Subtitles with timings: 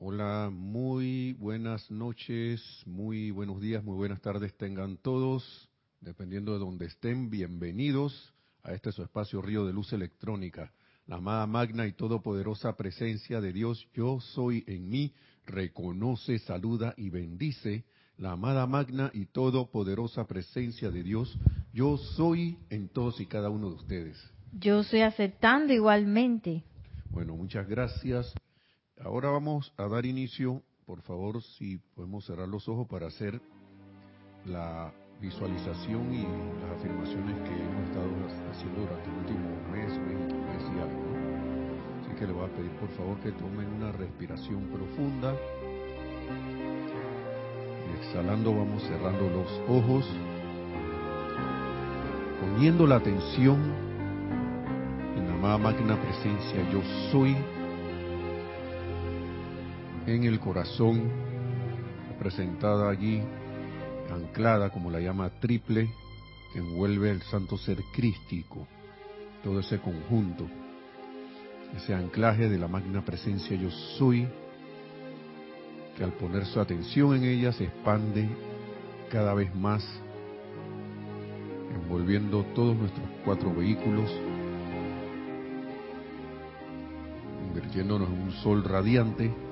[0.00, 5.68] Hola, muy buenas noches, muy buenos días, muy buenas tardes tengan todos,
[6.00, 8.32] dependiendo de donde estén, bienvenidos
[8.62, 10.72] a este su espacio Río de Luz Electrónica.
[11.08, 15.14] La amada magna y todopoderosa presencia de Dios, yo soy en mí,
[15.46, 17.84] reconoce, saluda y bendice.
[18.18, 21.36] La amada magna y todopoderosa presencia de Dios,
[21.72, 24.32] yo soy en todos y cada uno de ustedes.
[24.52, 26.62] Yo estoy aceptando igualmente.
[27.10, 28.32] Bueno, muchas gracias.
[29.04, 33.40] Ahora vamos a dar inicio, por favor, si podemos cerrar los ojos para hacer
[34.44, 38.10] la visualización y las afirmaciones que hemos estado
[38.50, 41.02] haciendo durante el último mes, mes, mes y algo.
[42.00, 45.32] Así que le voy a pedir por favor que tomen una respiración profunda.
[48.00, 50.04] Exhalando vamos cerrando los ojos,
[52.40, 53.58] poniendo la atención
[55.16, 57.36] en la máquina presencia yo soy
[60.14, 61.10] en el corazón,
[62.08, 63.20] representada allí,
[64.10, 65.90] anclada como la llama triple,
[66.52, 68.66] que envuelve el santo ser crístico,
[69.44, 70.46] todo ese conjunto,
[71.76, 74.26] ese anclaje de la magna presencia yo soy,
[75.96, 78.28] que al poner su atención en ella se expande
[79.10, 79.86] cada vez más,
[81.74, 84.10] envolviendo todos nuestros cuatro vehículos,
[87.44, 89.47] convirtiéndonos en un sol radiante,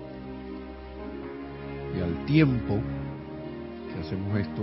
[1.97, 2.81] y al tiempo
[3.89, 4.63] que hacemos esto,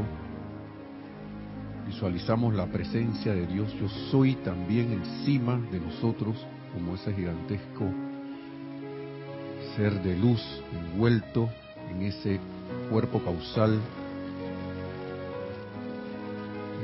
[1.88, 6.36] visualizamos la presencia de Dios, yo soy también encima de nosotros,
[6.74, 7.86] como ese gigantesco
[9.76, 11.50] ser de luz envuelto
[11.90, 12.40] en ese
[12.90, 13.80] cuerpo causal,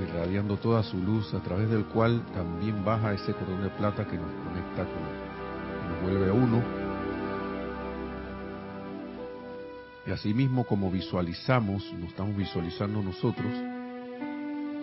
[0.02, 4.18] irradiando toda su luz, a través del cual también baja ese cordón de plata que
[4.18, 6.89] nos conecta con, nos vuelve a uno
[10.10, 13.54] Y asimismo como visualizamos, nos estamos visualizando nosotros,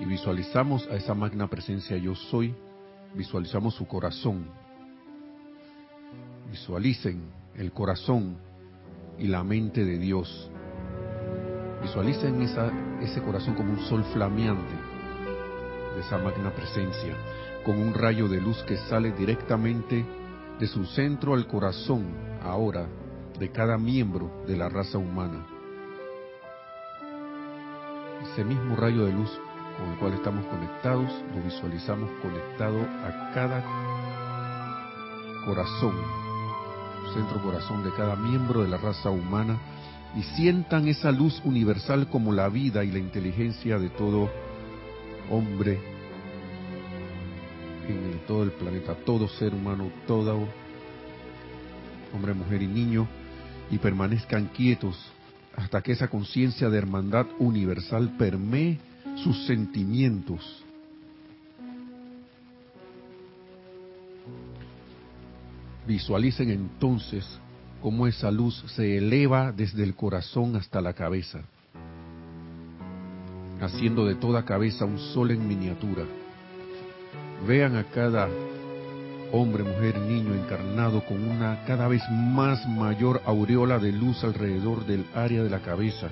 [0.00, 2.55] y visualizamos a esa magna presencia yo soy,
[3.12, 4.46] visualizamos su corazón.
[6.48, 7.23] Visualicen
[7.56, 8.36] el corazón
[9.18, 10.48] y la mente de Dios.
[11.83, 12.70] Visualicen esa,
[13.02, 14.77] ese corazón como un sol flameante
[15.96, 17.17] de esa magna presencia,
[17.64, 20.06] con un rayo de luz que sale directamente
[20.61, 22.05] de su centro al corazón
[22.45, 22.86] ahora
[23.39, 25.47] de cada miembro de la raza humana.
[28.33, 29.30] Ese mismo rayo de luz
[29.79, 33.63] con el cual estamos conectados, lo visualizamos conectado a cada
[35.45, 35.95] corazón,
[37.13, 39.58] centro corazón de cada miembro de la raza humana,
[40.17, 44.30] y sientan esa luz universal como la vida y la inteligencia de todo
[45.30, 45.79] hombre
[47.86, 50.48] en todo el planeta, todo ser humano, todo
[52.14, 53.07] hombre, mujer y niño,
[53.70, 54.96] y permanezcan quietos
[55.56, 58.78] hasta que esa conciencia de hermandad universal permee
[59.22, 60.62] sus sentimientos.
[65.86, 67.24] Visualicen entonces
[67.80, 71.42] cómo esa luz se eleva desde el corazón hasta la cabeza,
[73.60, 76.04] haciendo de toda cabeza un sol en miniatura.
[77.46, 78.28] Vean a cada
[79.33, 85.05] hombre, mujer, niño encarnado con una cada vez más mayor aureola de luz alrededor del
[85.14, 86.09] área de la cabeza.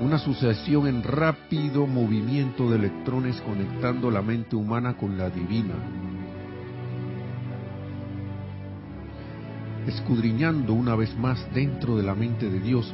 [0.00, 5.74] Una sucesión en rápido movimiento de electrones conectando la mente humana con la divina.
[9.86, 12.92] Escudriñando una vez más dentro de la mente de Dios,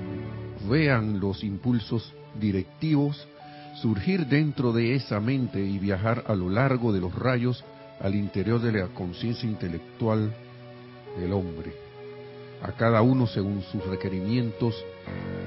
[0.68, 3.28] vean los impulsos directivos
[3.74, 7.64] surgir dentro de esa mente y viajar a lo largo de los rayos
[8.00, 10.32] al interior de la conciencia intelectual
[11.18, 11.72] del hombre,
[12.62, 14.74] a cada uno según sus requerimientos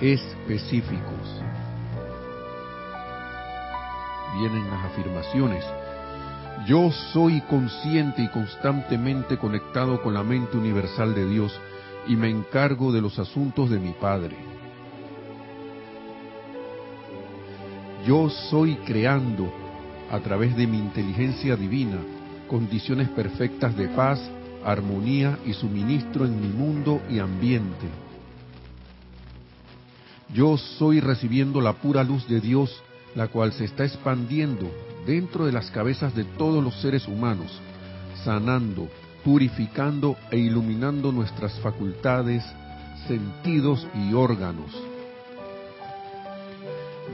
[0.02, 1.42] específicos.
[4.40, 5.64] Vienen las afirmaciones.
[6.68, 11.60] Yo soy consciente y constantemente conectado con la mente universal de Dios
[12.08, 14.36] y me encargo de los asuntos de mi Padre.
[18.06, 19.52] Yo soy creando
[20.10, 21.98] a través de mi inteligencia divina
[22.48, 24.20] condiciones perfectas de paz,
[24.66, 27.88] armonía y suministro en mi mundo y ambiente.
[30.34, 32.82] Yo soy recibiendo la pura luz de Dios,
[33.16, 34.70] la cual se está expandiendo
[35.06, 37.62] dentro de las cabezas de todos los seres humanos,
[38.26, 38.90] sanando,
[39.24, 42.44] purificando e iluminando nuestras facultades,
[43.08, 44.72] sentidos y órganos.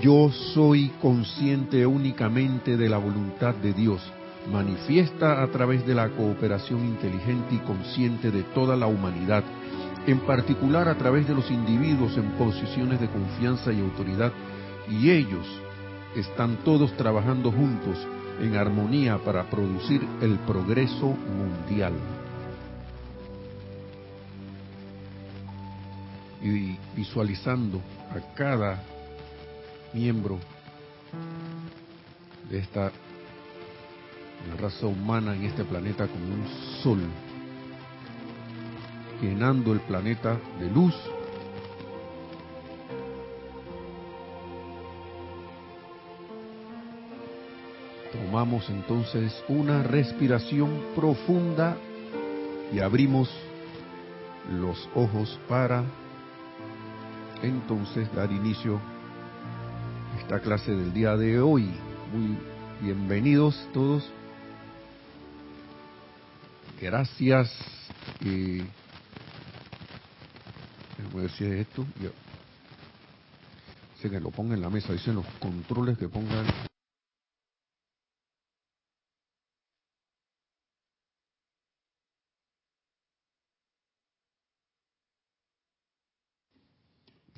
[0.02, 4.02] Yo soy consciente únicamente de la voluntad de Dios
[4.52, 9.44] manifiesta a través de la cooperación inteligente y consciente de toda la humanidad
[10.08, 14.32] en particular a través de los individuos en posiciones de confianza y autoridad,
[14.90, 15.48] y ellos
[16.16, 17.98] están todos trabajando juntos
[18.42, 21.94] en armonía para producir el progreso mundial.
[26.42, 27.80] Y visualizando
[28.12, 28.84] a cada
[29.94, 30.38] miembro
[32.50, 32.92] de esta
[34.60, 36.48] raza humana en este planeta como un
[36.82, 37.00] sol,
[39.22, 40.96] llenando el planeta de luz
[48.14, 51.76] Tomamos entonces una respiración profunda
[52.72, 53.28] y abrimos
[54.60, 55.84] los ojos para
[57.42, 58.80] entonces dar inicio
[60.16, 61.72] a esta clase del día de hoy.
[62.14, 62.38] Muy
[62.82, 64.08] bienvenidos todos.
[66.84, 67.50] Gracias.
[68.20, 68.58] y
[71.14, 71.86] voy a decir esto.
[74.02, 74.92] Sé que lo ponga en la mesa.
[74.92, 76.46] Dicen los controles que pongan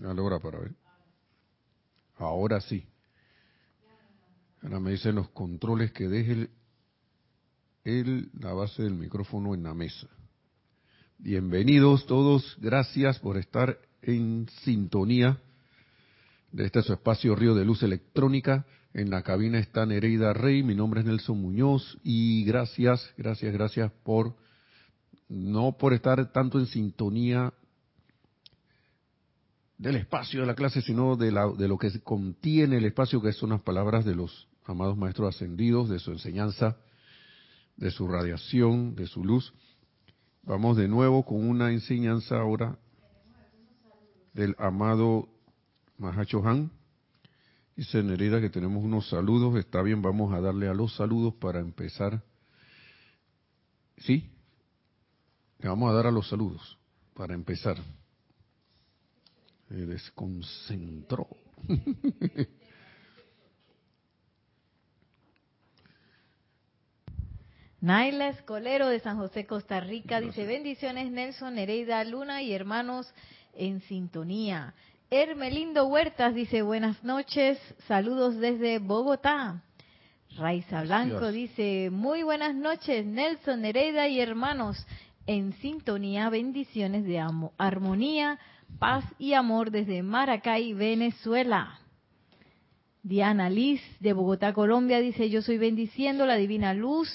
[0.04, 0.74] Ahora para ver.
[2.18, 2.88] Ahora sí.
[4.64, 6.50] Ahora me dicen los controles que deje el,
[7.86, 10.08] la base del micrófono en la mesa.
[11.20, 15.40] Bienvenidos todos, gracias por estar en sintonía
[16.52, 18.66] de este su espacio Río de Luz Electrónica.
[18.96, 23.92] En la cabina está Nereida Rey, mi nombre es Nelson Muñoz y gracias, gracias, gracias
[24.04, 24.36] por
[25.30, 27.54] no por estar tanto en sintonía
[29.78, 33.32] del espacio de la clase, sino de, la, de lo que contiene el espacio, que
[33.32, 36.78] son las palabras de los amados maestros ascendidos, de su enseñanza,
[37.78, 39.54] de su radiación, de su luz.
[40.44, 42.78] Vamos de nuevo con una enseñanza ahora
[44.34, 45.28] del amado
[45.98, 46.72] Mahacho Han.
[47.76, 49.58] Dice Nerida que tenemos unos saludos.
[49.58, 52.24] Está bien, vamos a darle a los saludos para empezar.
[53.98, 54.32] ¿Sí?
[55.60, 56.78] Le vamos a dar a los saludos
[57.14, 57.78] para empezar.
[59.68, 61.28] Se desconcentró.
[67.86, 73.14] Naila Escolero de San José, Costa Rica, dice bendiciones Nelson, Nereida, Luna y hermanos
[73.54, 74.74] en sintonía.
[75.12, 79.62] Hermelindo Huertas dice buenas noches, saludos desde Bogotá.
[80.36, 84.84] Raiza Blanco dice muy buenas noches Nelson, Nereida y hermanos
[85.28, 88.40] en sintonía, bendiciones de amo, armonía,
[88.80, 91.80] paz y amor desde Maracay, Venezuela.
[93.04, 97.08] Diana Liz de Bogotá, Colombia dice, yo soy bendiciendo la divina luz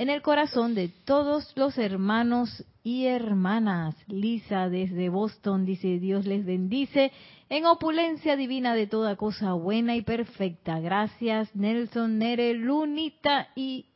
[0.00, 3.94] en el corazón de todos los hermanos y hermanas.
[4.06, 7.12] Lisa desde Boston dice, Dios les bendice
[7.50, 10.80] en opulencia divina de toda cosa buena y perfecta.
[10.80, 13.88] Gracias Nelson, Nere, Lunita y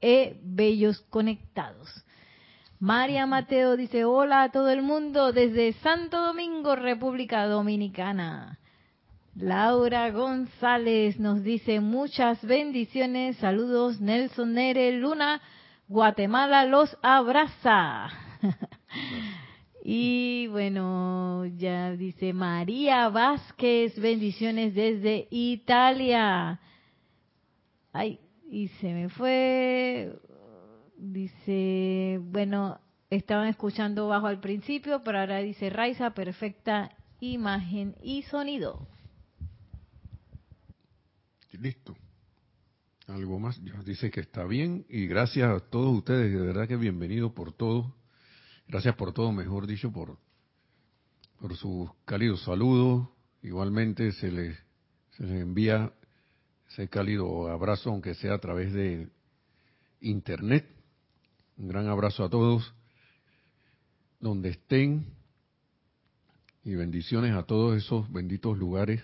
[0.00, 1.88] e Bellos Conectados.
[2.78, 8.59] María Mateo dice, hola a todo el mundo desde Santo Domingo, República Dominicana.
[9.36, 15.40] Laura González nos dice muchas bendiciones, saludos Nelson Nere Luna,
[15.88, 18.08] Guatemala los abraza.
[19.84, 26.60] y bueno, ya dice María Vázquez, bendiciones desde Italia.
[27.92, 28.20] Ay,
[28.50, 30.12] y se me fue
[31.02, 38.86] Dice, bueno, estaban escuchando bajo al principio, pero ahora dice Raiza, perfecta imagen y sonido.
[41.60, 41.94] Listo.
[43.06, 43.60] Algo más.
[43.84, 47.94] Dice que está bien y gracias a todos ustedes, de verdad que bienvenido por todo.
[48.66, 50.16] Gracias por todo, mejor dicho, por,
[51.38, 53.08] por sus cálidos saludos.
[53.42, 54.56] Igualmente se les,
[55.10, 55.92] se les envía
[56.70, 59.10] ese cálido abrazo, aunque sea a través de
[60.00, 60.66] internet
[61.58, 62.72] un gran abrazo a todos,
[64.18, 65.12] donde estén,
[66.64, 69.02] y bendiciones a todos esos benditos lugares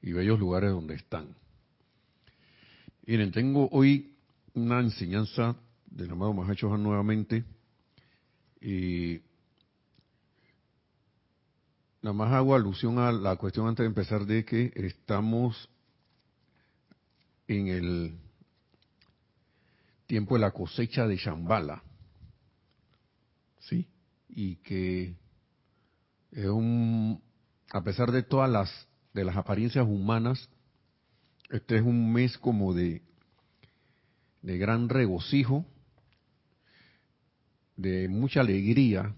[0.00, 1.43] y bellos lugares donde están.
[3.06, 4.16] Miren, tengo hoy
[4.54, 7.44] una enseñanza del amado Mahacho nuevamente.
[8.62, 9.20] Y
[12.00, 15.68] nada más hago alusión a la cuestión antes de empezar de que estamos
[17.46, 18.18] en el
[20.06, 21.82] tiempo de la cosecha de Shambhala.
[23.60, 23.86] ¿Sí?
[24.30, 25.14] Y que
[26.32, 27.20] es un,
[27.70, 30.48] a pesar de todas las, de las apariencias humanas,
[31.50, 33.02] este es un mes como de,
[34.42, 35.64] de gran regocijo,
[37.76, 39.14] de mucha alegría,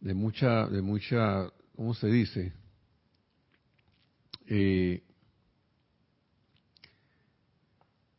[0.00, 2.52] de mucha, de mucha, ¿cómo se dice?
[4.46, 5.02] Eh,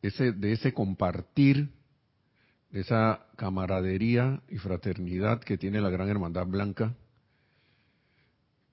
[0.02, 1.70] ese, de ese compartir,
[2.70, 6.94] de esa camaradería y fraternidad que tiene la Gran Hermandad Blanca.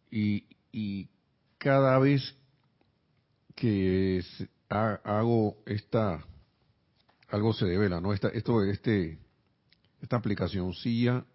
[0.10, 1.10] Y, y
[1.58, 2.36] cada vez
[3.56, 4.24] que
[4.70, 6.26] hago esta,
[7.30, 8.14] algo se devela, ¿no?
[8.14, 9.20] Esta, esto, este,
[10.02, 11.26] esta aplicacióncilla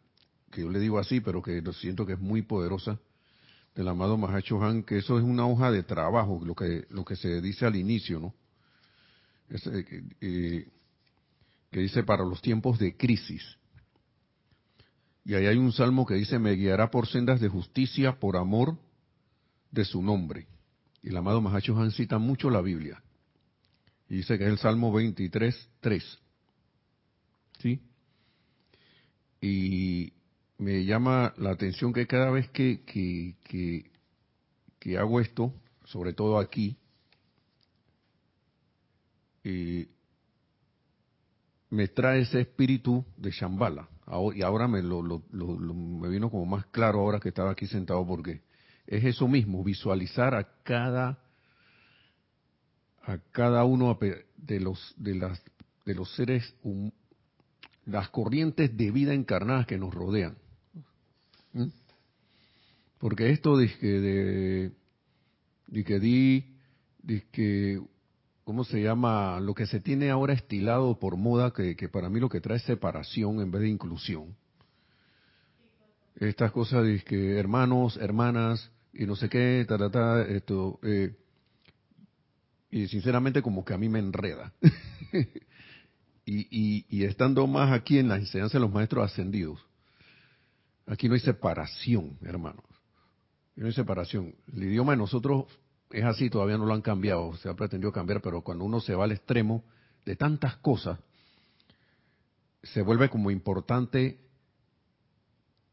[0.50, 2.98] que yo le digo así, pero que siento que es muy poderosa,
[3.74, 7.16] del amado Mahacho Han, que eso es una hoja de trabajo, lo que, lo que
[7.16, 8.34] se dice al inicio, ¿no?
[9.50, 10.68] Eh, eh,
[11.70, 13.42] que dice para los tiempos de crisis.
[15.24, 18.76] Y ahí hay un salmo que dice, me guiará por sendas de justicia por amor
[19.70, 20.46] de su nombre.
[21.02, 23.02] Y el amado Mahacho Han cita mucho la Biblia.
[24.08, 26.18] Y dice que es el Salmo 23, 3.
[27.60, 27.80] ¿Sí?
[29.40, 30.12] Y
[30.58, 33.36] me llama la atención que cada vez que, que,
[34.80, 35.52] que, hago esto,
[35.84, 36.76] sobre todo aquí,
[39.44, 39.86] eh,
[41.70, 43.88] me trae ese espíritu de Shambhala.
[44.34, 48.40] Y ahora me, lo, me vino como más claro ahora que estaba aquí sentado porque
[48.88, 51.18] es eso mismo, visualizar a cada
[53.02, 53.96] a cada uno
[54.36, 55.40] de los de las
[55.84, 56.54] de los seres
[57.84, 60.36] las corrientes de vida encarnadas que nos rodean
[61.52, 61.66] ¿Mm?
[62.98, 64.72] Porque esto de que
[65.70, 66.44] de, que di,
[67.02, 67.80] de que,
[68.44, 69.38] ¿cómo se llama?
[69.40, 72.56] Lo que se tiene ahora estilado por moda, que, que para mí lo que trae
[72.56, 74.36] es separación en vez de inclusión.
[76.16, 81.16] Estas cosas de que hermanos, hermanas, y no sé qué, ta, ta, esto, eh,
[82.70, 84.52] y sinceramente como que a mí me enreda.
[86.26, 89.64] y, y, y estando más aquí en la enseñanza de los maestros ascendidos,
[90.88, 92.64] Aquí no hay separación, hermanos.
[93.56, 94.34] No hay separación.
[94.52, 95.46] El idioma de nosotros
[95.90, 98.94] es así, todavía no lo han cambiado, se ha pretendido cambiar, pero cuando uno se
[98.94, 99.64] va al extremo
[100.06, 100.98] de tantas cosas,
[102.62, 104.18] se vuelve como importante,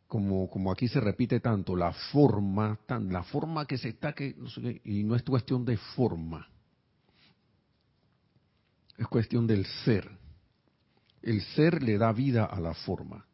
[0.08, 4.36] como, como aquí se repite tanto, la forma, tan, la forma que se está, que,
[4.84, 6.48] y no es cuestión de forma,
[8.98, 10.10] es cuestión del ser.
[11.22, 13.26] El ser le da vida a la forma.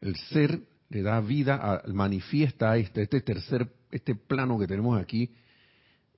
[0.00, 5.34] El ser le da vida, manifiesta a este, este tercer, este plano que tenemos aquí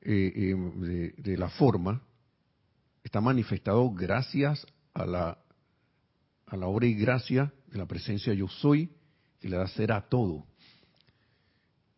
[0.03, 2.03] eh, eh, de, la forma,
[3.03, 5.39] está manifestado gracias a la,
[6.47, 8.91] a la obra y gracia de la presencia yo soy,
[9.41, 10.47] que le da ser a todo,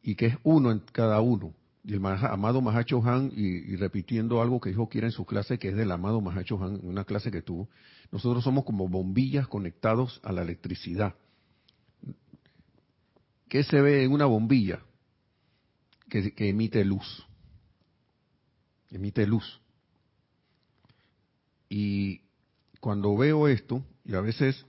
[0.02, 1.54] y que es uno en cada uno.
[1.82, 5.68] Y el amado Mahacho Han, y, repitiendo algo que dijo Kira en su clase, que
[5.68, 7.68] es del amado Mahacho Han, una clase que tuvo,
[8.12, 11.14] nosotros somos como bombillas conectados a la electricidad
[13.50, 14.80] ¿Qué se ve en una bombilla?
[16.08, 17.26] Que, emite luz.
[18.90, 19.60] Emite luz.
[21.68, 22.20] Y
[22.80, 24.64] cuando veo esto, y a veces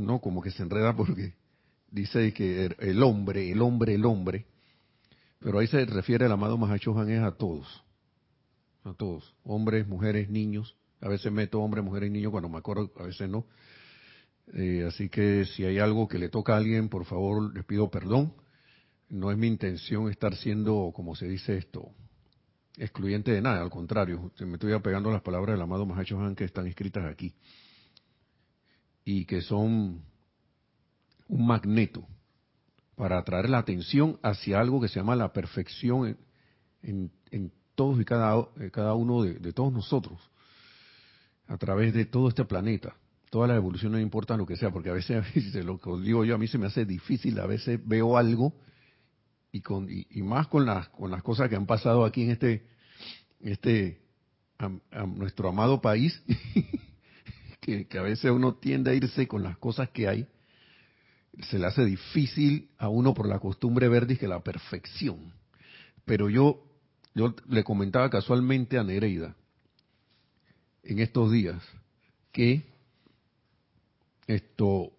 [0.00, 1.34] no como que se enreda porque
[1.90, 4.46] dice que el hombre, el hombre, el hombre,
[5.38, 7.84] pero ahí se refiere el amado Mahacho es a todos,
[8.84, 12.90] a todos, hombres, mujeres, niños, a veces meto hombres, mujeres y niños cuando me acuerdo,
[12.98, 13.46] a veces no,
[14.52, 17.90] eh, así que si hay algo que le toca a alguien, por favor, les pido
[17.90, 18.34] perdón.
[19.08, 21.90] No es mi intención estar siendo, como se dice esto,
[22.76, 26.44] excluyente de nada, al contrario, me estoy apegando a las palabras del amado Mahacho que
[26.44, 27.34] están escritas aquí
[29.04, 30.02] y que son
[31.28, 32.06] un magneto
[32.96, 36.18] para atraer la atención hacia algo que se llama la perfección
[36.82, 37.10] en,
[37.74, 40.20] todos y cada, eh, cada uno de todos nosotros,
[41.46, 42.94] a través de todo este planeta.
[43.30, 45.24] Todas las evoluciones no importan lo que sea, porque a veces,
[45.64, 48.54] lo que digo yo, a mí se me hace difícil, a veces veo algo
[49.52, 52.66] y con y, más con las con las cosas que han pasado aquí en este
[53.40, 54.00] este
[55.06, 56.22] nuestro amado país,
[57.60, 60.26] que, a veces uno tiende a irse con las cosas que hay,
[61.42, 65.32] se le hace difícil a uno por la costumbre verde que la perfección.
[66.04, 66.64] Pero yo
[67.14, 69.34] yo le comentaba casualmente a Nereida
[70.82, 71.62] en estos días
[72.32, 72.64] que
[74.26, 74.92] esto,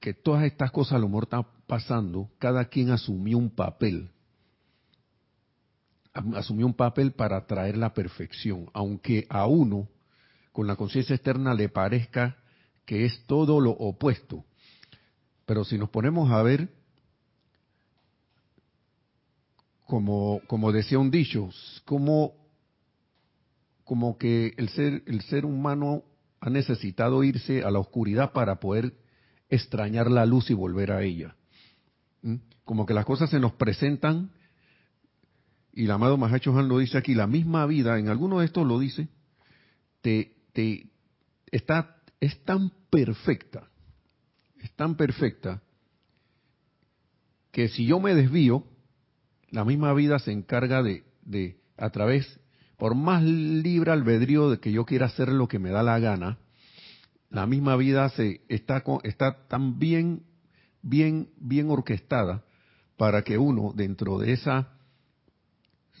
[0.00, 4.10] que todas estas cosas a lo mejor están pasando, cada quien asumió un papel,
[6.34, 9.88] asumió un papel para traer la perfección, aunque a uno,
[10.56, 12.38] con la conciencia externa, le parezca
[12.86, 14.46] que es todo lo opuesto.
[15.44, 16.70] Pero si nos ponemos a ver,
[19.84, 21.50] como, como decía un dicho,
[21.84, 22.32] como,
[23.84, 26.04] como que el ser, el ser humano
[26.40, 28.94] ha necesitado irse a la oscuridad para poder
[29.50, 31.36] extrañar la luz y volver a ella.
[32.64, 34.30] Como que las cosas se nos presentan,
[35.74, 38.66] y el amado Mahacho Han lo dice aquí, la misma vida, en alguno de estos
[38.66, 39.08] lo dice,
[40.00, 40.35] te,
[41.50, 43.68] está, es tan perfecta,
[44.60, 45.62] es tan perfecta,
[47.52, 48.64] que si yo me desvío,
[49.50, 52.40] la misma vida se encarga de, de a través,
[52.76, 56.38] por más libre albedrío de que yo quiera hacer lo que me da la gana,
[57.30, 60.22] la misma vida se está, está tan bien,
[60.82, 62.44] bien, bien orquestada
[62.96, 64.75] para que uno, dentro de esa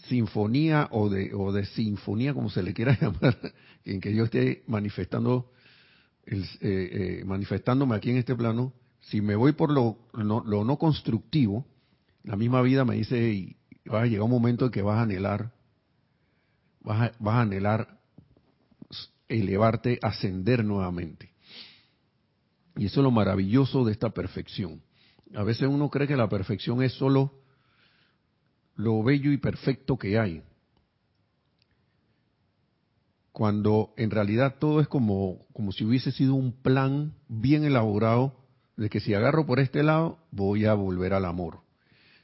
[0.08, 3.38] sinfonía o de, o de sinfonía, como se le quiera llamar,
[3.84, 5.50] en que yo esté manifestando,
[6.24, 6.48] el, eh,
[7.20, 11.66] eh, manifestándome aquí en este plano, si me voy por lo no, lo no constructivo,
[12.24, 13.56] la misma vida me dice, y
[13.88, 15.52] va a llegar un momento en que vas a anhelar,
[16.80, 18.00] vas a, vas a anhelar
[19.28, 21.32] elevarte, ascender nuevamente.
[22.76, 24.82] Y eso es lo maravilloso de esta perfección.
[25.34, 27.32] A veces uno cree que la perfección es solo
[28.76, 30.42] lo bello y perfecto que hay.
[33.32, 38.34] Cuando en realidad todo es como, como si hubiese sido un plan bien elaborado
[38.76, 41.60] de que si agarro por este lado voy a volver al amor.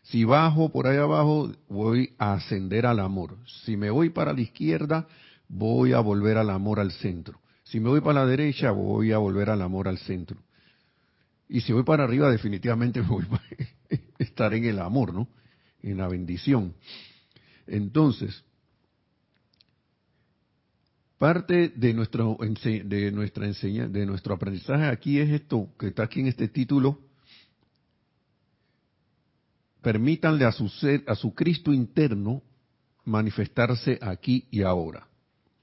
[0.03, 3.37] Si bajo por ahí abajo voy a ascender al amor.
[3.65, 5.07] Si me voy para la izquierda
[5.49, 7.41] voy a volver al amor al centro.
[7.63, 10.39] Si me voy para la derecha, voy a volver al amor al centro.
[11.49, 15.29] Y si voy para arriba, definitivamente voy a estar en el amor, ¿no?
[15.83, 16.75] En la bendición.
[17.67, 18.45] Entonces,
[21.19, 26.21] parte de nuestro de nuestra enseña, de nuestro aprendizaje aquí es esto que está aquí
[26.21, 26.99] en este título.
[29.81, 32.43] Permítanle a su ser, a su Cristo interno
[33.05, 35.09] manifestarse aquí y ahora.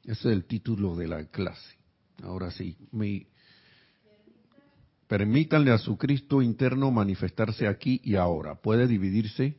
[0.04, 1.78] Ese es el título de la clase.
[2.24, 2.76] Ahora sí,
[5.08, 8.56] permítanle a su Cristo interno manifestarse aquí y ahora.
[8.56, 9.58] Puede dividirse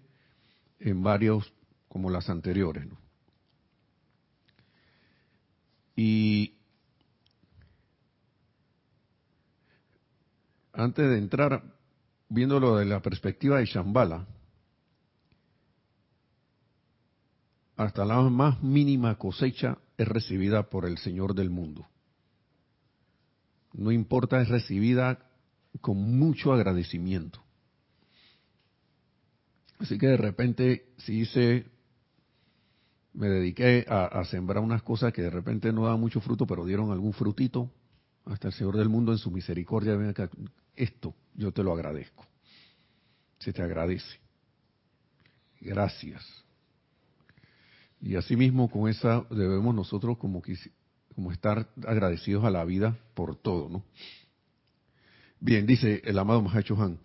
[0.81, 1.53] en varios
[1.89, 2.87] como las anteriores.
[5.95, 6.55] Y
[10.73, 11.63] antes de entrar,
[12.29, 14.27] viéndolo de la perspectiva de Shambhala,
[17.77, 21.87] hasta la más mínima cosecha es recibida por el Señor del mundo.
[23.73, 25.19] No importa, es recibida
[25.81, 27.43] con mucho agradecimiento.
[29.81, 31.65] Así que de repente, si hice,
[33.15, 36.93] me dediqué a, sembrar unas cosas que de repente no daban mucho fruto, pero dieron
[36.93, 37.71] algún frutito,
[38.27, 40.31] hasta el Señor del mundo en su misericordia, ven acá,
[40.77, 42.27] esto yo te lo agradezco.
[43.39, 44.21] Se te agradece.
[45.63, 46.27] Gracias.
[48.03, 50.43] Y asimismo con esa debemos nosotros como,
[51.15, 53.85] como estar agradecidos a la vida por todo, ¿no?
[55.41, 56.99] Bien, dice el amado Mahacho Han.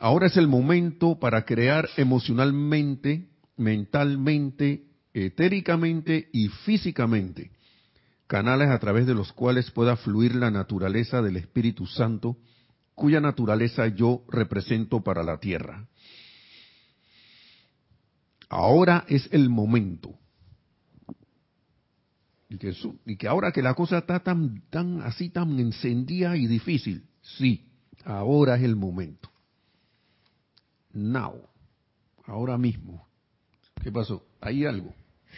[0.00, 7.50] Ahora es el momento para crear emocionalmente, mentalmente, etéricamente y físicamente
[8.30, 12.36] canales a través de los cuales pueda fluir la naturaleza del Espíritu Santo,
[12.94, 15.88] cuya naturaleza yo represento para la tierra.
[18.48, 20.14] Ahora es el momento
[22.48, 27.68] y que, ahora que la cosa está tan, tan así, tan encendida y difícil, sí,
[28.04, 29.29] ahora es el momento.
[30.92, 31.34] Now,
[32.26, 33.06] ahora mismo.
[33.82, 34.22] ¿Qué pasó?
[34.40, 34.92] ¿Hay algo?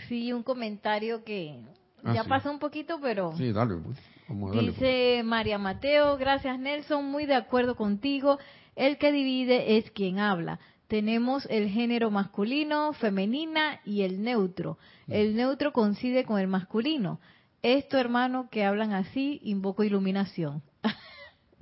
[0.09, 1.63] Sí, un comentario que
[2.03, 3.37] ah, ya pasó un poquito, pero...
[3.37, 3.99] Sí, dale, pues.
[4.29, 5.25] Vamos a darle, Dice pues.
[5.25, 8.39] María Mateo, gracias Nelson, muy de acuerdo contigo.
[8.75, 10.59] El que divide es quien habla
[10.93, 14.77] tenemos el género masculino, femenina y el neutro.
[15.07, 15.13] Mm.
[15.15, 17.19] El neutro coincide con el masculino.
[17.63, 20.63] Esto, hermano, que hablan así, invoco iluminación.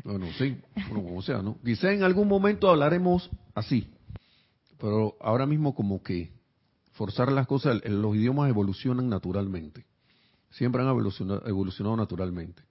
[0.04, 0.56] Bueno, sí,
[0.88, 1.58] bueno, como sea, ¿no?
[1.64, 3.88] Quizá en algún momento hablaremos así,
[4.78, 6.32] pero ahora mismo como que
[6.92, 9.84] forzar las cosas, los idiomas evolucionan naturalmente.
[10.50, 12.62] Siempre han evolucionado, evolucionado naturalmente.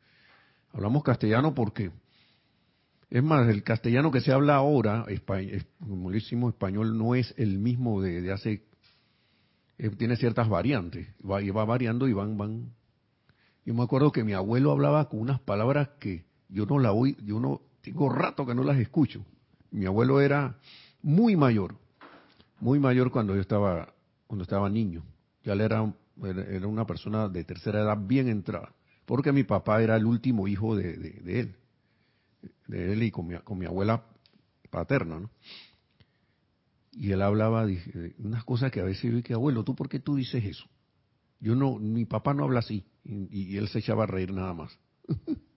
[0.71, 1.91] Hablamos castellano porque
[3.09, 8.31] es más, el castellano que se habla ahora, decimos, español no es el mismo de,
[8.31, 8.63] hace,
[9.79, 12.71] eh, tiene ciertas variantes, va, y va variando y van, van.
[13.65, 17.15] Yo me acuerdo que mi abuelo hablaba con unas palabras que yo no la oí,
[17.23, 19.23] yo no, tengo rato que no las escucho.
[19.71, 20.57] Mi abuelo era
[21.01, 21.75] muy mayor,
[22.59, 23.93] muy mayor cuando yo estaba,
[24.27, 25.03] cuando estaba niño.
[25.43, 28.73] Ya él era, era una persona de tercera edad bien entrada,
[29.05, 31.55] porque mi papá era el último hijo de, de él
[32.69, 34.05] de él y con mi, con mi abuela
[34.69, 35.29] paterna, ¿no?
[36.91, 39.99] Y él hablaba de unas cosas que a veces yo dije, abuelo, ¿tú por qué
[39.99, 40.65] tú dices eso?
[41.39, 42.85] Yo no, mi papá no habla así.
[43.03, 44.77] Y, él se echaba a reír nada más.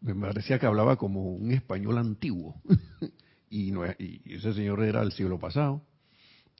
[0.00, 2.60] Me parecía que hablaba como un español antiguo.
[3.50, 5.82] y, no, y ese señor era del siglo pasado.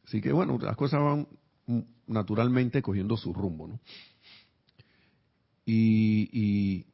[0.05, 1.29] Así que bueno, las cosas van
[2.07, 3.81] naturalmente cogiendo su rumbo, ¿no?
[5.67, 6.87] Y, y,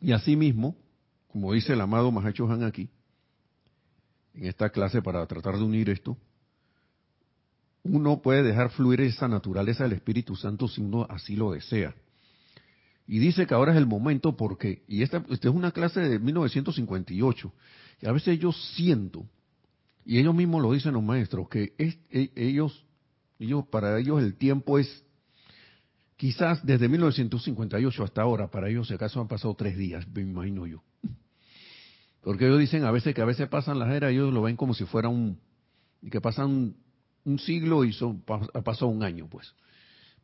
[0.00, 0.76] y asimismo,
[1.26, 2.88] como dice el amado Mahacho Han aquí,
[4.32, 6.16] en esta clase para tratar de unir esto,
[7.82, 11.94] uno puede dejar fluir esa naturaleza del Espíritu Santo si uno así lo desea.
[13.08, 16.18] Y dice que ahora es el momento porque, y esta, esta es una clase de
[16.18, 17.52] 1958,
[18.02, 19.26] y a veces yo siento,
[20.04, 22.84] y ellos mismos lo dicen los maestros, que es, e, ellos,
[23.38, 25.04] ellos, para ellos el tiempo es,
[26.18, 30.66] quizás desde 1958 hasta ahora, para ellos si acaso han pasado tres días, me imagino
[30.66, 30.82] yo.
[32.20, 34.74] Porque ellos dicen a veces que a veces pasan las eras, ellos lo ven como
[34.74, 35.40] si fuera un,
[36.02, 36.76] y que pasan
[37.24, 39.54] un siglo y son, ha pasado un año, pues.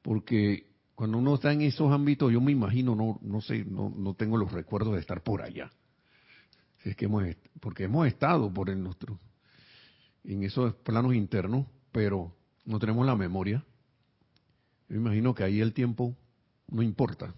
[0.03, 4.14] Porque cuando uno está en esos ámbitos, yo me imagino, no, no sé, no, no
[4.14, 5.70] tengo los recuerdos de estar por allá.
[6.85, 7.24] Es que hemos,
[7.61, 9.18] porque hemos estado por en nuestro,
[10.22, 12.33] en esos planos internos, pero
[12.64, 13.64] no tenemos la memoria.
[14.88, 16.16] Yo imagino que ahí el tiempo
[16.68, 17.35] no importa.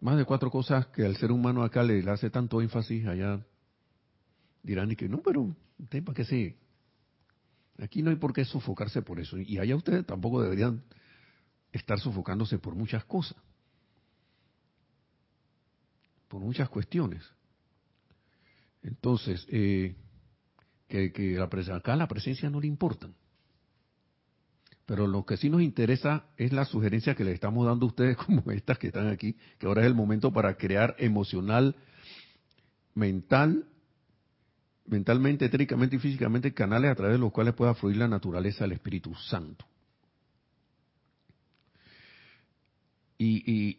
[0.00, 3.40] Más de cuatro cosas que al ser humano acá le, hace tanto énfasis, allá
[4.62, 5.54] dirán y que no, pero
[5.88, 6.56] ¿para qué se
[7.78, 9.38] Aquí no hay por qué sofocarse por eso.
[9.38, 10.82] Y allá ustedes tampoco deberían
[11.72, 13.36] estar sofocándose por muchas cosas.
[16.26, 17.22] Por muchas cuestiones.
[18.82, 19.94] Entonces, eh,
[20.88, 23.08] que, la, acá la presencia no le importa.
[24.84, 28.16] Pero lo que sí nos interesa es la sugerencia que le estamos dando a ustedes,
[28.26, 31.76] como estas que están aquí, que ahora es el momento para crear emocional,
[32.94, 33.68] mental
[34.88, 38.72] mentalmente, etéricamente y físicamente canales a través de los cuales pueda fluir la naturaleza del
[38.72, 39.64] Espíritu Santo.
[43.16, 43.78] Y,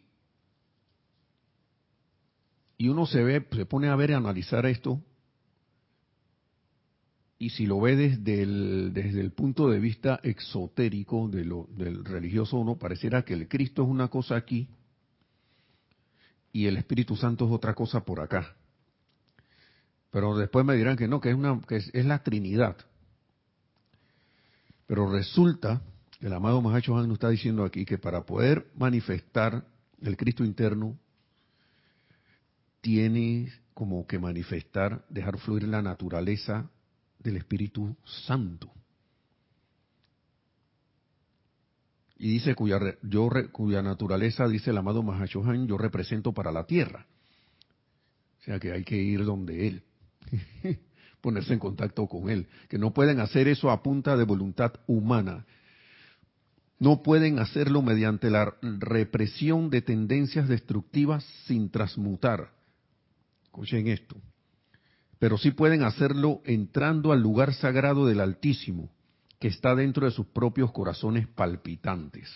[2.78, 5.02] y, uno se ve, se pone a ver y analizar esto,
[7.38, 12.04] y si lo ve desde el, desde el punto de vista exotérico de lo, del
[12.04, 14.68] religioso, uno pareciera que el Cristo es una cosa aquí
[16.52, 18.56] y el Espíritu Santo es otra cosa por acá.
[20.10, 22.76] Pero después me dirán que no, que es, una, que es, la Trinidad.
[24.86, 25.82] Pero resulta,
[26.20, 29.64] el amado Mahacho Han nos está diciendo aquí que para poder manifestar
[30.02, 30.98] el Cristo interno,
[32.80, 36.68] tiene como que manifestar, dejar fluir la naturaleza
[37.18, 37.96] del Espíritu
[38.26, 38.72] Santo.
[42.16, 47.06] Y dice cuya, yo, cuya naturaleza, dice el amado Han, yo represento para la tierra.
[48.40, 49.84] O sea que hay que ir donde Él.
[51.20, 55.46] ponerse en contacto con Él, que no pueden hacer eso a punta de voluntad humana.
[56.78, 62.52] No pueden hacerlo mediante la represión de tendencias destructivas sin transmutar.
[63.44, 64.16] Escuchen esto.
[65.18, 68.90] Pero sí pueden hacerlo entrando al lugar sagrado del Altísimo,
[69.38, 72.30] que está dentro de sus propios corazones palpitantes.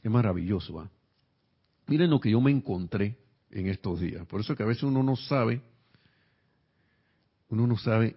[0.00, 0.88] Es maravilloso.
[1.88, 3.18] Miren lo que yo me encontré
[3.50, 4.24] en estos días.
[4.26, 5.60] Por eso que a veces uno no sabe
[7.54, 8.16] uno no sabe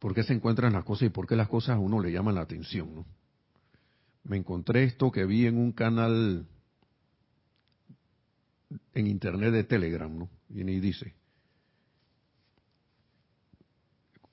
[0.00, 2.34] por qué se encuentran las cosas y por qué las cosas a uno le llaman
[2.34, 2.94] la atención.
[2.94, 3.06] ¿no?
[4.24, 6.46] Me encontré esto que vi en un canal
[8.94, 10.28] en internet de Telegram, ¿no?
[10.48, 11.14] Viene y dice,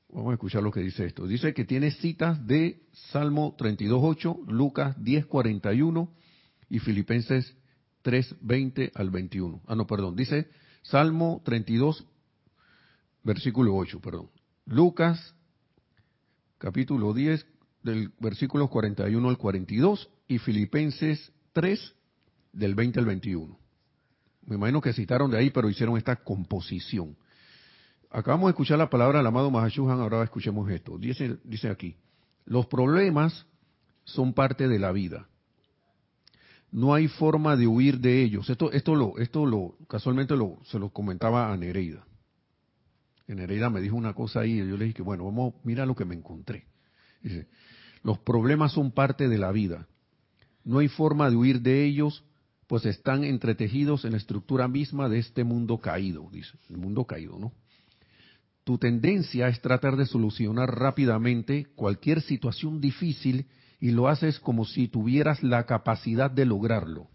[0.10, 1.28] vamos a escuchar lo que dice esto.
[1.28, 6.10] Dice que tiene citas de Salmo 32.8, Lucas 10.41
[6.70, 7.56] y Filipenses
[8.04, 9.62] 3.20 al 21.
[9.68, 10.50] Ah, no, perdón, dice
[10.84, 12.06] Salmo 32,
[13.24, 14.30] versículo 8, perdón.
[14.66, 15.36] Lucas,
[16.58, 17.46] capítulo 10,
[17.84, 21.96] del versículo 41 al 42, y Filipenses 3,
[22.54, 23.58] del 20 al 21.
[24.46, 27.16] Me imagino que citaron de ahí, pero hicieron esta composición.
[28.10, 30.98] Acabamos de escuchar la palabra del amado Mahashuhan, ahora escuchemos esto.
[30.98, 31.96] Dice, dice aquí,
[32.46, 33.46] los problemas
[34.04, 35.28] son parte de la vida.
[36.72, 38.50] No hay forma de huir de ellos.
[38.50, 42.06] Esto, esto lo, esto lo, casualmente lo, se lo comentaba a Nereida.
[43.28, 46.06] Nereida me dijo una cosa ahí y yo le dije bueno, vamos, mira lo que
[46.06, 46.66] me encontré.
[47.22, 47.48] Dice,
[48.04, 49.88] los problemas son parte de la vida.
[50.64, 52.24] No hay forma de huir de ellos,
[52.68, 57.38] pues están entretejidos en la estructura misma de este mundo caído, dice, el mundo caído,
[57.40, 57.52] ¿no?
[58.64, 63.48] Tu tendencia es tratar de solucionar rápidamente cualquier situación difícil
[63.80, 67.08] y lo haces como si tuvieras la capacidad de lograrlo.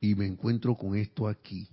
[0.00, 1.68] Y me encuentro con esto aquí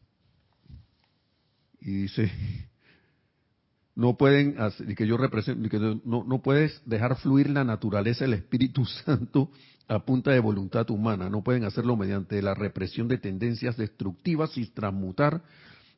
[1.88, 2.32] y dice,
[3.95, 4.56] no pueden,
[4.95, 9.50] que yo represento, que no, no puedes dejar fluir la naturaleza del Espíritu Santo
[9.88, 14.65] a punta de voluntad humana, no pueden hacerlo mediante la represión de tendencias destructivas y
[14.67, 15.41] transmutar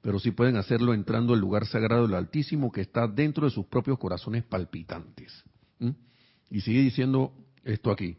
[0.02, 3.66] pero sí pueden hacerlo entrando al lugar sagrado del Altísimo que está dentro de sus
[3.66, 5.44] propios corazones palpitantes.
[6.50, 8.18] Y sigue diciendo esto aquí,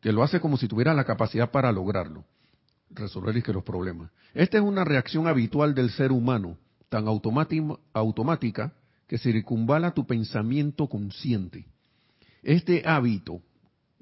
[0.00, 2.24] que lo hace como si tuviera la capacidad para lograrlo,
[2.98, 4.10] resolver que los problemas.
[4.34, 6.58] Esta es una reacción habitual del ser humano,
[6.88, 8.72] tan automática
[9.06, 11.66] que circunvala tu pensamiento consciente.
[12.42, 13.40] Este hábito,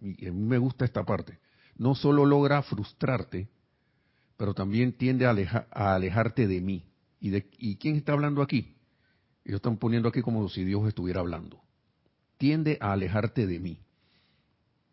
[0.00, 1.38] y a mí me gusta esta parte,
[1.76, 3.48] no solo logra frustrarte,
[4.36, 5.30] pero también tiende a,
[5.70, 6.84] alejarte de mí.
[7.20, 8.74] ¿Y, de, ¿Y quién está hablando aquí?
[9.44, 11.60] Ellos están poniendo aquí como si Dios estuviera hablando.
[12.36, 13.78] Tiende a alejarte de mí.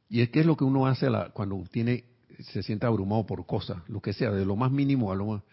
[0.10, 2.06] Y es que es lo que uno hace cuando tiene,
[2.40, 5.44] se siente abrumado por cosas, lo que sea, de lo más mínimo a lo más.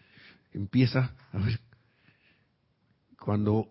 [0.53, 1.61] Empieza a ver.
[3.19, 3.69] Cuando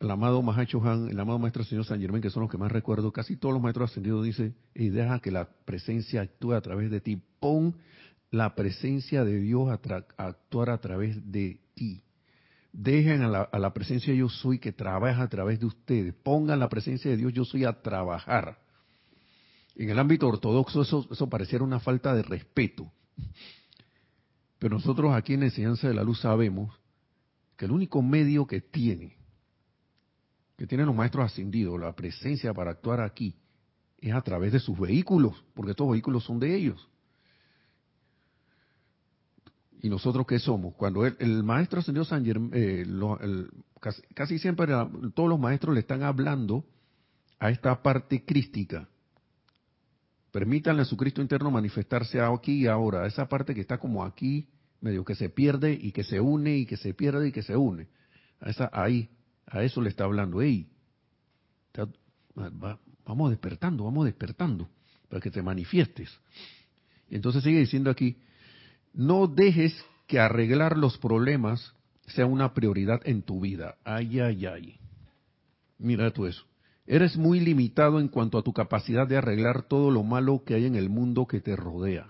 [0.00, 2.70] el amado Mahacho Han, el amado Maestro Señor San Germán, que son los que más
[2.70, 6.90] recuerdo, casi todos los maestros ascendidos dicen, y deja que la presencia actúe a través
[6.90, 7.20] de ti.
[7.40, 7.76] Pon
[8.30, 9.80] la presencia de Dios a
[10.24, 12.02] actuar a través de ti.
[12.72, 16.14] Dejen a la, presencia de yo soy que trabaja a través de ustedes.
[16.14, 18.58] Pongan la presencia de Dios yo soy a trabajar.
[19.78, 22.90] En el ámbito ortodoxo eso, eso pareciera una falta de respeto.
[24.58, 26.76] Pero nosotros aquí en enseñanza de la luz sabemos
[27.56, 29.16] que el único medio que tiene,
[30.56, 33.36] que tienen los maestros ascendidos, la presencia para actuar aquí,
[33.98, 36.88] es a través de sus vehículos, porque estos vehículos son de ellos.
[39.80, 40.74] ¿Y nosotros qué somos?
[40.74, 42.84] Cuando el, maestro ascendido San eh,
[44.14, 44.66] casi, siempre
[45.14, 46.64] todos los maestros le están hablando
[47.38, 48.88] a esta parte crística.
[50.38, 54.46] Permítanle a su Cristo interno manifestarse aquí y ahora, esa parte que está como aquí,
[54.80, 57.56] medio que se pierde y que se une y que se pierde y que se
[57.56, 57.88] une.
[58.38, 59.10] A esa, ahí,
[59.46, 60.40] a eso le está hablando.
[60.40, 60.68] Ey,
[63.04, 64.68] vamos despertando, vamos despertando,
[65.08, 66.08] para que te manifiestes.
[67.10, 68.18] Y entonces sigue diciendo aquí,
[68.92, 69.74] no dejes
[70.06, 71.74] que arreglar los problemas
[72.06, 73.76] sea una prioridad en tu vida.
[73.82, 74.78] Ay, ay, ay.
[75.78, 76.46] Mira tú eso.
[76.88, 80.64] Eres muy limitado en cuanto a tu capacidad de arreglar todo lo malo que hay
[80.64, 82.08] en el mundo que te rodea.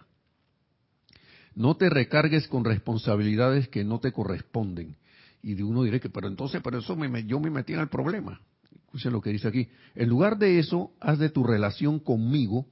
[1.57, 4.97] No te recargues con responsabilidades que no te corresponden.
[5.43, 7.89] Y de uno diré que, pero entonces, por eso me, yo me metí en el
[7.89, 8.41] problema.
[8.73, 9.69] Escuchen lo que dice aquí.
[9.97, 12.67] En lugar de eso, haz de tu relación conmigo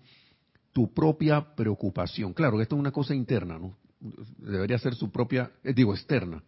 [0.72, 2.32] tu propia preocupación.
[2.32, 3.76] Claro, esto es una cosa interna, ¿no?
[4.38, 6.42] debería ser su propia, eh, digo, externa,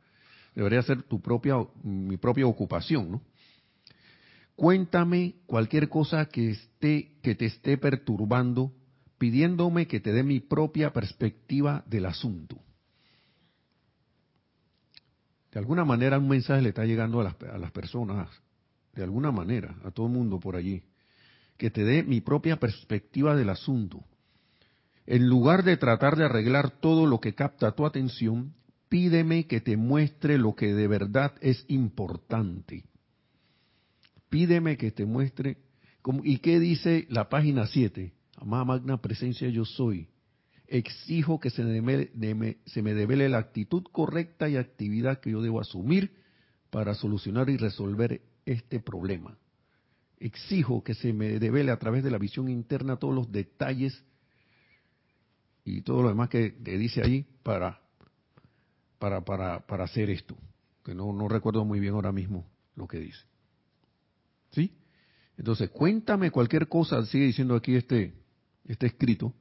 [0.54, 3.22] debería ser tu propia, mi propia ocupación, ¿no?
[4.58, 8.72] Cuéntame cualquier cosa que esté, que te esté perturbando,
[9.16, 12.58] pidiéndome que te dé mi propia perspectiva del asunto.
[15.52, 18.28] De alguna manera un mensaje le está llegando a las, a las personas,
[18.96, 20.82] de alguna manera, a todo el mundo por allí,
[21.56, 24.02] que te dé mi propia perspectiva del asunto.
[25.06, 28.54] En lugar de tratar de arreglar todo lo que capta tu atención,
[28.88, 32.82] pídeme que te muestre lo que de verdad es importante.
[34.28, 35.58] Pídeme que te muestre.
[36.24, 38.12] ¿Y qué dice la página 7?
[38.36, 40.08] Amada magna presencia yo soy.
[40.66, 45.60] Exijo que se me, se me devele la actitud correcta y actividad que yo debo
[45.60, 46.12] asumir
[46.70, 49.38] para solucionar y resolver este problema.
[50.20, 54.04] Exijo que se me devele a través de la visión interna todos los detalles
[55.64, 57.80] y todo lo demás que dice ahí para,
[58.98, 60.36] para, para, para hacer esto.
[60.84, 63.20] Que no, no recuerdo muy bien ahora mismo lo que dice.
[64.50, 64.72] ¿Sí?
[65.36, 68.14] Entonces, cuéntame cualquier cosa, sigue diciendo aquí este,
[68.66, 69.34] este escrito,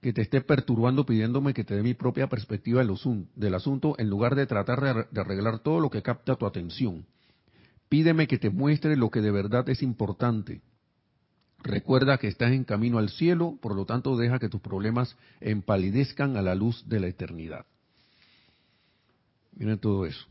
[0.00, 4.36] que te esté perturbando pidiéndome que te dé mi propia perspectiva del asunto en lugar
[4.36, 7.04] de tratar de arreglar todo lo que capta tu atención.
[7.88, 10.62] Pídeme que te muestre lo que de verdad es importante
[11.62, 16.36] Recuerda que estás en camino al cielo, por lo tanto deja que tus problemas empalidezcan
[16.36, 17.66] a la luz de la eternidad.
[19.56, 20.24] Miren todo eso.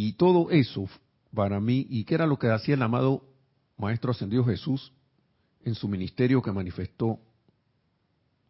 [0.00, 0.88] Y todo eso,
[1.34, 3.24] para mí, ¿y qué era lo que hacía el amado
[3.76, 4.92] Maestro Ascendido Jesús
[5.64, 7.18] en su ministerio que manifestó?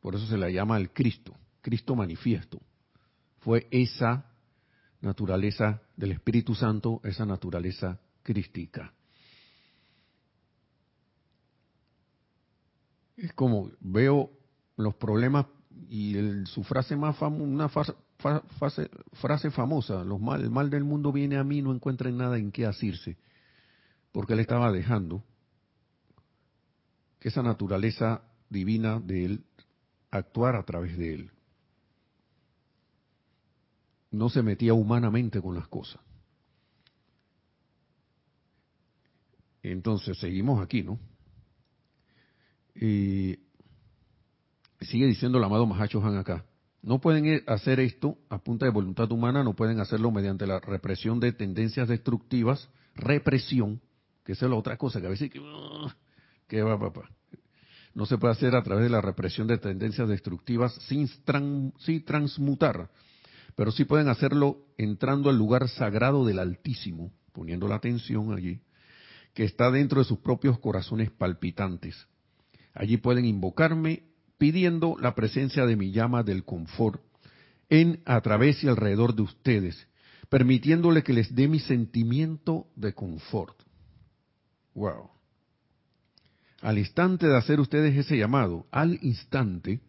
[0.02, 2.60] Por eso se le llama el Cristo, Cristo manifiesto.
[3.38, 4.26] Fue esa
[5.00, 8.92] naturaleza del Espíritu Santo, esa naturaleza crística.
[13.16, 14.30] es como veo
[14.76, 15.46] los problemas
[15.88, 17.68] y su frase más famosa, una
[18.18, 22.50] frase, famosa, los mal, el mal del mundo viene a mí, no encuentra nada en
[22.50, 23.16] qué asirse,
[24.12, 25.22] porque él estaba dejando
[27.20, 29.44] que esa naturaleza divina de él
[30.10, 31.30] actuar a través de él.
[34.10, 36.00] No se metía humanamente con las cosas.
[39.62, 40.98] Entonces, seguimos aquí, ¿no?
[42.74, 43.38] Y
[44.80, 46.44] sigue diciendo el amado Mahacho Han acá,
[46.88, 50.58] No pueden eh, hacer esto a punta de voluntad humana, no pueden hacerlo mediante la
[50.58, 53.82] represión de tendencias destructivas, represión,
[54.24, 57.10] que esa es la otra cosa, que a veces que, va, papá.
[57.92, 61.10] No se puede hacer a través de la represión de tendencias destructivas sin,
[61.76, 62.88] sin transmutar,
[63.54, 68.62] pero sí pueden hacerlo entrando al lugar sagrado del Altísimo, poniendo la atención allí,
[69.34, 72.08] que está dentro de sus propios corazones palpitantes.
[72.72, 74.04] Allí pueden invocarme
[74.38, 77.02] pidiendo la presencia de mi llama del confort
[77.68, 79.86] en, a través y alrededor de ustedes,
[80.28, 83.58] permitiéndole que les dé mi sentimiento de confort.
[84.74, 85.10] Wow.
[86.60, 89.80] Al instante de hacer ustedes ese llamado, al instante,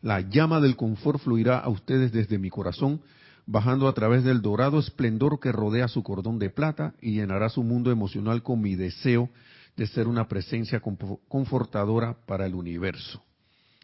[0.00, 3.00] la llama del confort fluirá a ustedes desde mi corazón,
[3.46, 7.62] bajando a través del dorado esplendor que rodea su cordón de plata y llenará su
[7.62, 9.30] mundo emocional con mi deseo
[9.76, 10.80] de ser una presencia
[11.28, 13.22] confortadora para el universo.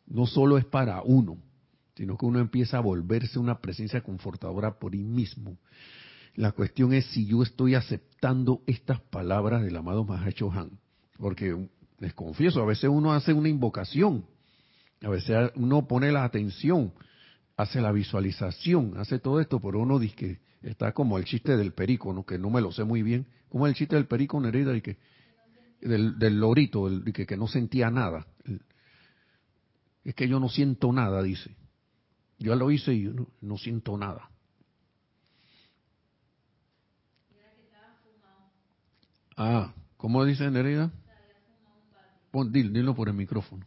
[0.06, 1.38] No solo es para uno,
[1.96, 5.58] sino que uno empieza a volverse una presencia confortadora por sí mismo.
[6.34, 10.78] La cuestión es si yo estoy aceptando estas palabras del amado Mahacho Han.
[11.16, 14.26] Porque les confieso, a veces uno hace una invocación,
[15.00, 16.92] a veces uno pone la atención,
[17.56, 21.72] hace la visualización, hace todo esto, pero uno dice que está como el chiste del
[21.72, 22.24] perico, ¿no?
[22.24, 23.26] que no me lo sé muy bien.
[23.48, 24.76] ¿Cómo es el chiste del perico, Nereida?
[24.76, 24.96] Y que,
[25.80, 28.26] del, lorito, que, que no sentía nada.
[30.04, 31.56] Es que yo no siento nada, dice.
[32.38, 34.30] Yo lo hice y yo no siento nada.
[39.36, 40.92] Ah, ¿cómo dice Nereida?
[42.30, 43.64] Pon, dilo, por el micrófono.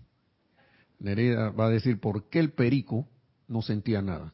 [1.00, 3.08] Nereida va a decir por qué el perico
[3.48, 4.34] no sentía nada.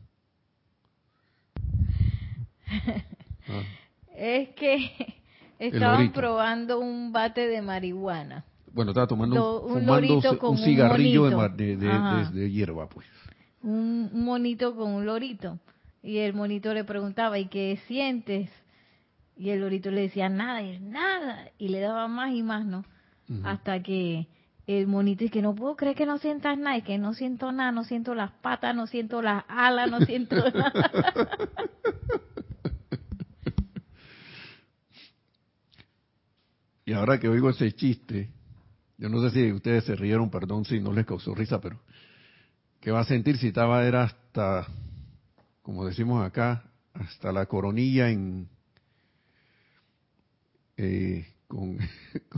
[3.47, 3.63] Ah.
[4.15, 5.15] Es que
[5.57, 8.45] estaban probando un bate de marihuana.
[8.73, 13.05] Bueno, estaba tomando un, un, cigarrillo de, hierba, pues.
[13.61, 15.59] Un monito con un lorito.
[16.01, 18.49] Y el monito le preguntaba, ¿y qué sientes?
[19.37, 22.83] Y el lorito le decía nada, y nada, y le daba más y más, ¿no?
[23.43, 24.27] Hasta que
[24.65, 27.51] el monito dice que no puedo creer que no sientas nada, y que no siento
[27.51, 30.73] nada, no siento las patas, no siento las alas, no siento nada.
[36.85, 38.31] y ahora que oigo ese chiste,
[38.97, 41.79] yo no sé si ustedes se rieron, perdón si no les causó risa, pero
[42.79, 44.67] ¿qué va a sentir si estaba era hasta,
[45.61, 48.47] como decimos acá, hasta la coronilla en
[50.77, 51.77] eh, con,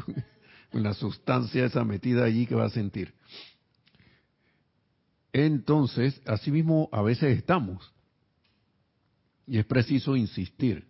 [0.74, 3.14] la sustancia esa metida allí que va a sentir.
[5.32, 7.94] Entonces, asimismo, a veces estamos.
[9.48, 10.88] Y es preciso insistir,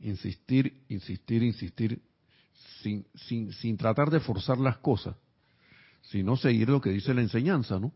[0.00, 2.02] insistir, insistir, insistir,
[2.86, 5.16] sin, sin, sin tratar de forzar las cosas,
[6.02, 7.92] sino seguir lo que dice la enseñanza, ¿no?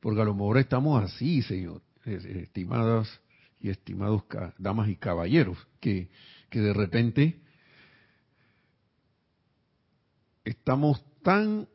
[0.00, 3.08] Porque a lo mejor estamos así, señor, estimadas
[3.60, 4.24] y estimados
[4.58, 6.08] damas y caballeros, que
[6.50, 7.40] que de repente
[10.44, 11.68] estamos tan,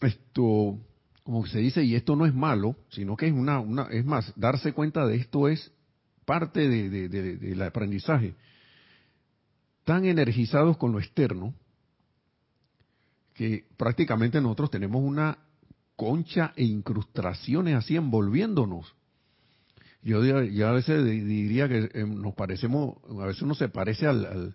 [0.00, 0.78] esto,
[1.24, 4.32] como se dice, y esto no es malo, sino que es una, una es más,
[4.36, 5.72] darse cuenta de esto es
[6.24, 8.34] parte de, del aprendizaje.
[9.88, 11.54] Tan energizados con lo externo,
[13.32, 15.38] que prácticamente nosotros tenemos una
[15.96, 18.94] concha e incrustaciones así envolviéndonos.
[20.02, 24.54] Yo ya a veces diría que eh, nos parecemos, a veces uno se parece al,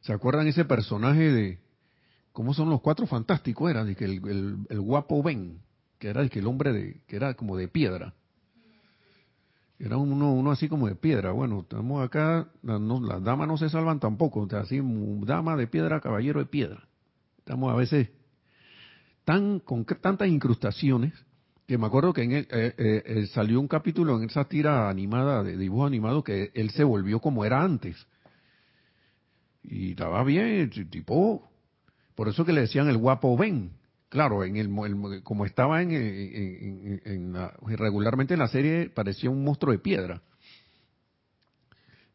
[0.00, 1.60] ¿se acuerdan ese personaje de,
[2.32, 3.70] cómo son los cuatro fantásticos?
[3.70, 5.60] Era de que el, el, guapo Ben,
[6.00, 8.14] que era el que el hombre de, que era como de piedra.
[9.82, 11.32] Era uno, uno así como de piedra.
[11.32, 14.46] Bueno, estamos acá, las damas no se salvan tampoco.
[14.52, 14.80] así,
[15.26, 16.86] dama de piedra, caballero de piedra.
[17.38, 18.08] Estamos a veces
[19.24, 21.12] tan con tantas incrustaciones
[21.66, 25.42] que me acuerdo que en eh, eh, eh, salió un capítulo en esa tira animada,
[25.42, 28.06] de dibujo animado, que él se volvió como era antes.
[29.64, 31.50] Y estaba bien, tipo,
[32.14, 33.72] por eso que le decían el guapo Ben.
[34.12, 37.34] Claro, en el, como estaba en, en,
[37.78, 40.20] regularmente en la serie parecía un monstruo de piedra.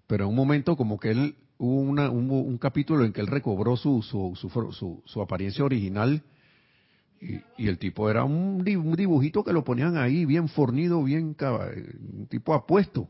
[0.05, 3.77] Pero en un momento como que él hubo una, un, capítulo en que él recobró
[3.77, 6.21] su, su, su, su apariencia original
[7.19, 12.53] y, el tipo era un, dibujito que lo ponían ahí, bien fornido, bien un tipo
[12.53, 13.09] apuesto.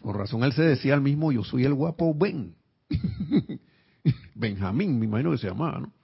[0.00, 2.54] Por razón él se decía al mismo, yo soy el guapo Ben.
[4.36, 6.03] Benjamín, me imagino que se llamaba, ¿no?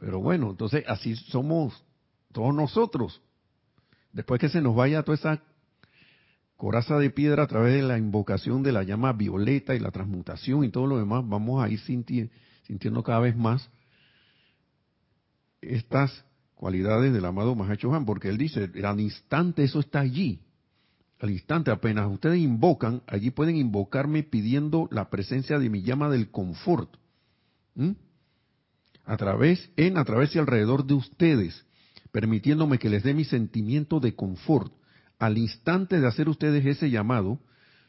[0.00, 1.84] Pero bueno, entonces así somos
[2.32, 3.20] todos nosotros.
[4.12, 5.42] Después que se nos vaya toda esa
[6.56, 10.64] coraza de piedra a través de la invocación de la llama violeta y la transmutación
[10.64, 13.70] y todo lo demás, vamos a ir sintiendo cada vez más
[15.60, 16.24] estas
[16.54, 20.40] cualidades del amado Mahacho Han, porque él dice, al instante eso está allí.
[21.18, 26.30] Al instante, apenas ustedes invocan, allí pueden invocarme pidiendo la presencia de mi llama del
[26.30, 26.96] confort.
[29.10, 31.66] A través, en, a través y alrededor de ustedes,
[32.12, 34.72] permitiéndome que les dé mi sentimiento de confort.
[35.18, 37.40] Al instante de hacer ustedes ese llamado,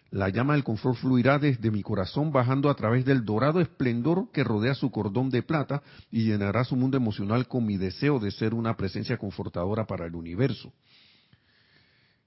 [0.10, 4.44] la llama del confort fluirá desde mi corazón bajando a través del dorado esplendor que
[4.44, 8.56] rodea su cordón de plata y llenará su mundo emocional con mi deseo de ser
[8.56, 10.74] una presencia confortadora para el universo.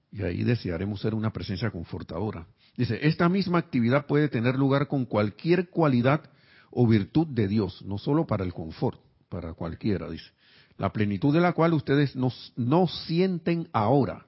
[0.09, 2.47] Y ahí desearemos ser una presencia confortadora.
[2.77, 6.29] Dice, esta misma actividad puede tener lugar con cualquier cualidad
[6.77, 8.99] o virtud de Dios, no solo para el confort,
[9.29, 10.31] para cualquiera, dice.
[10.77, 14.25] La plenitud de la cual ustedes no, no sienten ahora.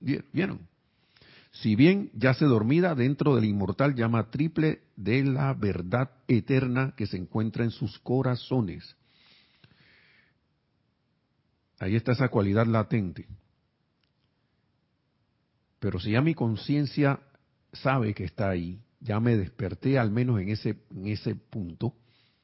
[0.00, 0.60] ¿Vieron?
[1.54, 7.16] si bien yace dormida dentro del inmortal llama triple de la verdad eterna que se
[7.16, 8.96] encuentra en sus corazones.
[11.78, 13.28] Ahí está esa cualidad latente.
[15.78, 17.20] Pero si ya mi conciencia
[17.72, 21.94] sabe que está ahí, ya me desperté al menos en ese, en ese punto,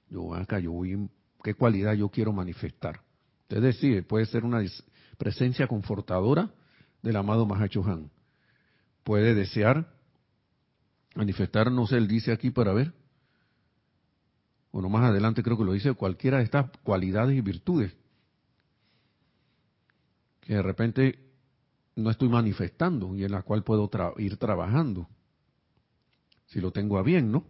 [0.08, 1.08] yo acá yo voy
[1.42, 3.00] qué cualidad yo quiero manifestar.
[3.42, 4.62] Usted decide, puede ser una
[5.18, 6.50] presencia confortadora
[7.02, 8.10] del amado Mahacho Han
[9.02, 9.92] puede desear
[11.14, 12.92] manifestarnos, él dice aquí para ver.
[14.72, 17.92] Bueno, más adelante creo que lo dice cualquiera de estas cualidades y virtudes
[20.42, 21.18] que de repente
[21.96, 25.08] no estoy manifestando y en la cual puedo ir trabajando.
[26.50, 27.44] Si lo tengo a bien, ¿no?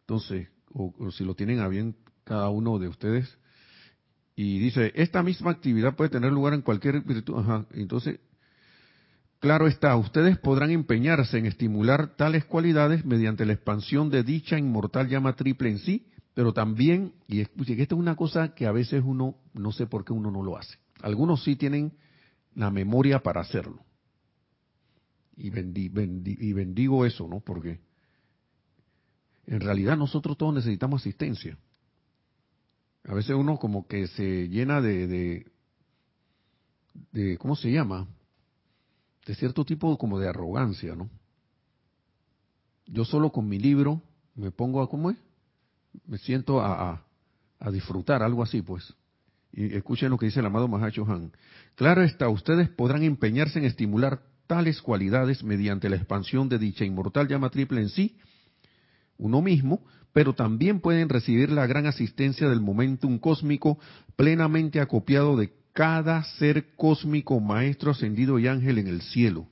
[0.00, 3.38] Entonces, o, si lo tienen a bien cada uno de ustedes.
[4.36, 7.38] Y dice, esta misma actividad puede tener lugar en cualquier virtud.
[7.38, 8.20] Ajá, entonces,
[9.40, 15.08] Claro está, ustedes podrán empeñarse en estimular tales cualidades mediante la expansión de dicha inmortal
[15.08, 19.02] llama triple en sí, pero también, y escuchen, esta es una cosa que a veces
[19.04, 20.78] uno, no sé por qué uno no lo hace.
[21.02, 21.92] Algunos sí tienen
[22.56, 23.84] la memoria para hacerlo.
[25.36, 27.38] Y, y bendigo eso, ¿no?
[27.38, 27.78] Porque
[29.48, 31.56] en realidad nosotros todos necesitamos asistencia.
[33.04, 35.46] A veces uno como que se llena de,
[37.12, 38.06] de, ¿cómo se llama?
[39.24, 41.10] de cierto tipo como de arrogancia, ¿no?
[42.86, 44.02] Yo solo con mi libro
[44.34, 45.18] me pongo a, ¿cómo es?
[46.06, 47.04] Me siento a,
[47.58, 48.94] a, disfrutar, algo así, pues.
[49.52, 51.32] Y escuchen lo que dice el amado Mahacho Han.
[51.74, 57.28] Claro está, ustedes podrán empeñarse en estimular tales cualidades mediante la expansión de dicha inmortal
[57.28, 58.16] llama triple en sí,
[59.18, 63.78] uno mismo, pero también pueden recibir la gran asistencia del momentum cósmico
[64.16, 69.46] plenamente acopiado de cada ser cósmico, maestro ascendido y ángel en el cielo.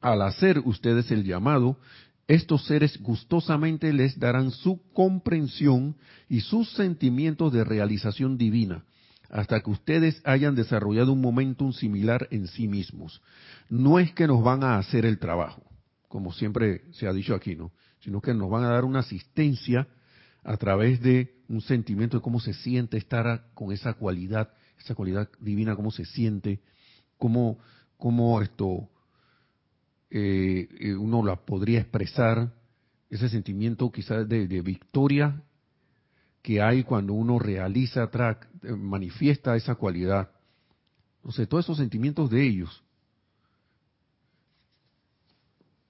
[0.00, 1.76] Al hacer ustedes el llamado,
[2.28, 5.96] estos seres gustosamente les darán su comprensión
[6.28, 8.84] y sus sentimientos de realización divina,
[9.30, 13.20] hasta que ustedes hayan desarrollado un momentum similar en sí mismos.
[13.68, 15.62] No es que nos van a hacer el trabajo,
[16.06, 17.72] como siempre se ha dicho aquí, ¿no?
[18.00, 19.88] Sino que nos van a dar una asistencia
[20.44, 25.28] a través de un sentimiento de cómo se siente estar con esa cualidad esa cualidad
[25.40, 26.60] divina, cómo se siente,
[27.16, 27.58] cómo,
[27.96, 28.88] cómo esto
[30.10, 32.54] eh, eh, uno la podría expresar,
[33.10, 35.42] ese sentimiento quizás de, victoria
[36.42, 38.10] que hay cuando uno realiza,
[38.62, 40.30] eh, manifiesta esa cualidad.
[41.24, 42.84] No sé, todos esos sentimientos de ellos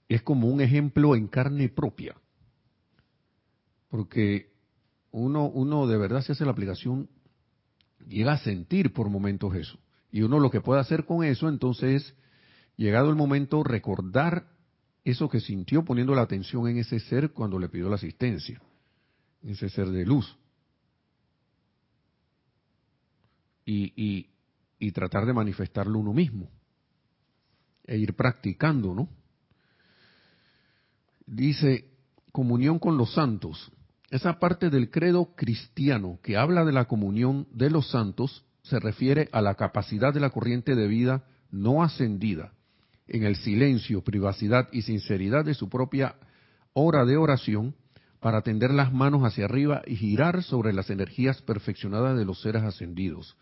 [0.09, 2.17] es como un ejemplo en carne propia.
[3.89, 4.53] Porque
[5.11, 7.09] uno, uno de verdad se hace la aplicación
[8.07, 9.79] llega a sentir por momentos eso.
[10.11, 12.15] Y uno lo que puede hacer con eso entonces es,
[12.77, 14.49] llegado el momento, recordar
[15.05, 18.61] eso que sintió poniendo la atención en ese ser cuando le pidió la asistencia,
[19.43, 20.37] ese ser de luz.
[23.65, 24.31] Y, y,
[24.79, 26.49] y tratar de manifestarlo uno mismo.
[27.85, 29.09] E ir practicando, ¿no?
[31.31, 31.85] Dice,
[32.33, 33.71] comunión con los santos.
[34.11, 39.29] Esa parte del credo cristiano que habla de la comunión de los santos se refiere
[39.33, 42.55] a la capacidad de la corriente de vida no ascendida,
[43.07, 46.17] en el silencio, privacidad y sinceridad de su propia
[46.73, 47.75] hora de oración,
[48.21, 52.63] para tender las manos hacia arriba y girar sobre las energías perfeccionadas de los seres
[52.63, 53.37] ascendidos,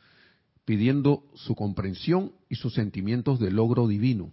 [0.65, 4.33] pidiendo su comprensión y sus sentimientos de logro divino,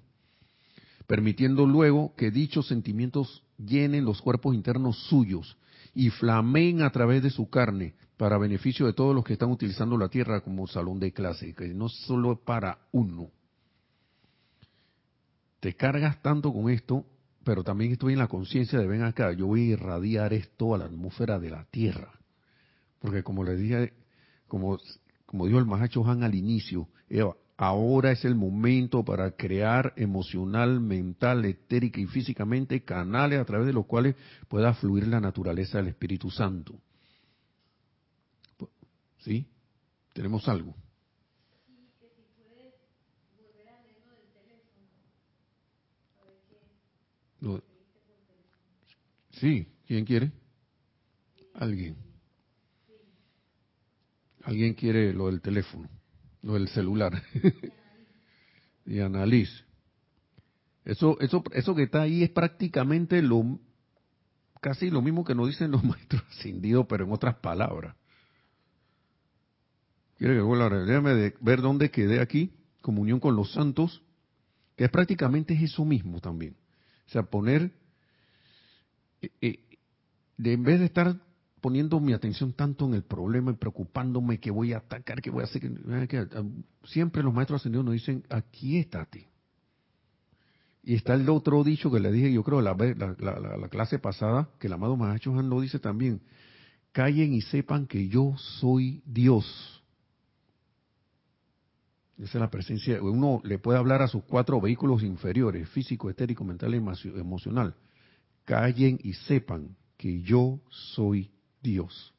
[1.07, 5.57] permitiendo luego que dichos sentimientos llenen los cuerpos internos suyos,
[5.95, 9.97] y flameen a través de su carne para beneficio de todos los que están utilizando
[9.97, 13.29] la tierra como salón de clase, que no solo para uno.
[15.59, 17.05] Te cargas tanto con esto,
[17.43, 20.77] pero también estoy en la conciencia de ven acá, yo voy a irradiar esto a
[20.77, 22.11] la atmósfera de la tierra.
[22.99, 23.93] Porque como les dije,
[24.47, 24.79] como,
[25.25, 26.87] como dijo el Mahacho Han al inicio,
[27.67, 33.73] ahora es el momento para crear emocional, mental, etérica y físicamente canales a través de
[33.73, 34.15] los cuales
[34.47, 36.79] pueda fluir la naturaleza del Espíritu Santo.
[39.19, 39.47] ¿Sí?
[40.13, 40.75] ¿Tenemos algo?
[49.31, 50.31] Sí, ¿quién quiere?
[51.55, 51.97] Alguien.
[54.43, 55.89] Alguien quiere lo del teléfono,
[56.43, 57.23] lo del celular.
[58.85, 59.63] y analice.
[60.85, 63.59] Eso, eso, eso que está ahí es prácticamente lo,
[64.61, 67.95] casi lo mismo que nos dicen los maestros ascendidos, pero en otras palabras.
[70.17, 74.03] Quiere que vuelva a ver dónde quedé aquí, comunión con los santos,
[74.75, 76.55] que es prácticamente es eso mismo también.
[77.07, 77.71] O sea, poner,
[79.21, 79.59] eh, eh,
[80.37, 81.17] de, en vez de estar
[81.63, 85.43] poniendo mi atención tanto en el problema y preocupándome que voy a atacar, que voy
[85.43, 85.61] a hacer,
[86.09, 86.27] que,
[86.83, 89.29] siempre los maestros ascendidos nos dicen, aquí estate.
[90.83, 94.49] Y está el otro dicho que le dije, yo creo, la, la, la, clase pasada,
[94.59, 96.19] que el amado Mahacho Han lo dice también,
[96.91, 99.81] callen y sepan que yo soy Dios.
[102.17, 103.01] Esa es la presencia.
[103.01, 106.77] Uno le puede hablar a sus cuatro vehículos inferiores, físico, etérico, mental y
[107.17, 107.73] emocional.
[108.43, 111.31] Callen y sepan que yo soy
[111.63, 112.13] Dios.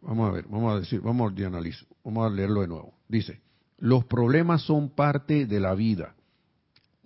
[0.00, 2.94] Vamos a ver, vamos a decir, vamos a analizar, vamos a leerlo de nuevo.
[3.08, 3.40] Dice,
[3.78, 6.14] los problemas son parte de la vida.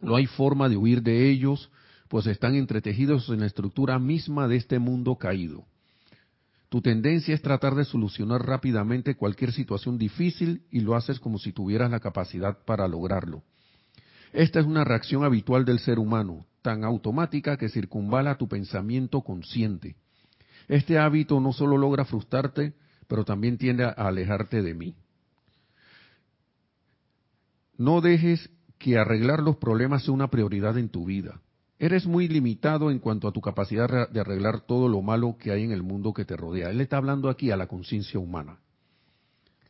[0.01, 1.71] No hay forma de huir de ellos,
[2.09, 5.65] pues están entretejidos en la estructura misma de este mundo caído.
[6.69, 11.53] Tu tendencia es tratar de solucionar rápidamente cualquier situación difícil y lo haces como si
[11.53, 13.43] tuvieras la capacidad para lograrlo.
[14.33, 19.97] Esta es una reacción habitual del ser humano, tan automática que circunvala tu pensamiento consciente.
[20.69, 22.75] Este hábito no solo logra frustrarte,
[23.09, 24.95] pero también tiende a alejarte de mí.
[27.79, 31.41] No dejes que arreglar los problemas sea una prioridad en tu vida.
[31.79, 35.63] Eres muy limitado en cuanto a tu capacidad de arreglar todo lo malo que hay
[35.63, 36.71] en el mundo que te rodea.
[36.71, 38.59] Él está hablando aquí a la conciencia humana.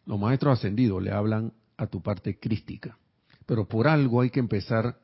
[0.07, 2.97] Los maestros ascendidos le hablan a tu parte crística.
[3.45, 4.99] Pero por algo hay que empezar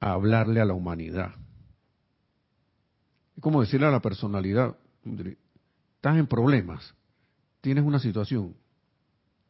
[0.00, 1.34] a hablarle a la humanidad.
[3.36, 6.94] Es como decirle a la personalidad, estás en problemas,
[7.60, 8.54] tienes una situación,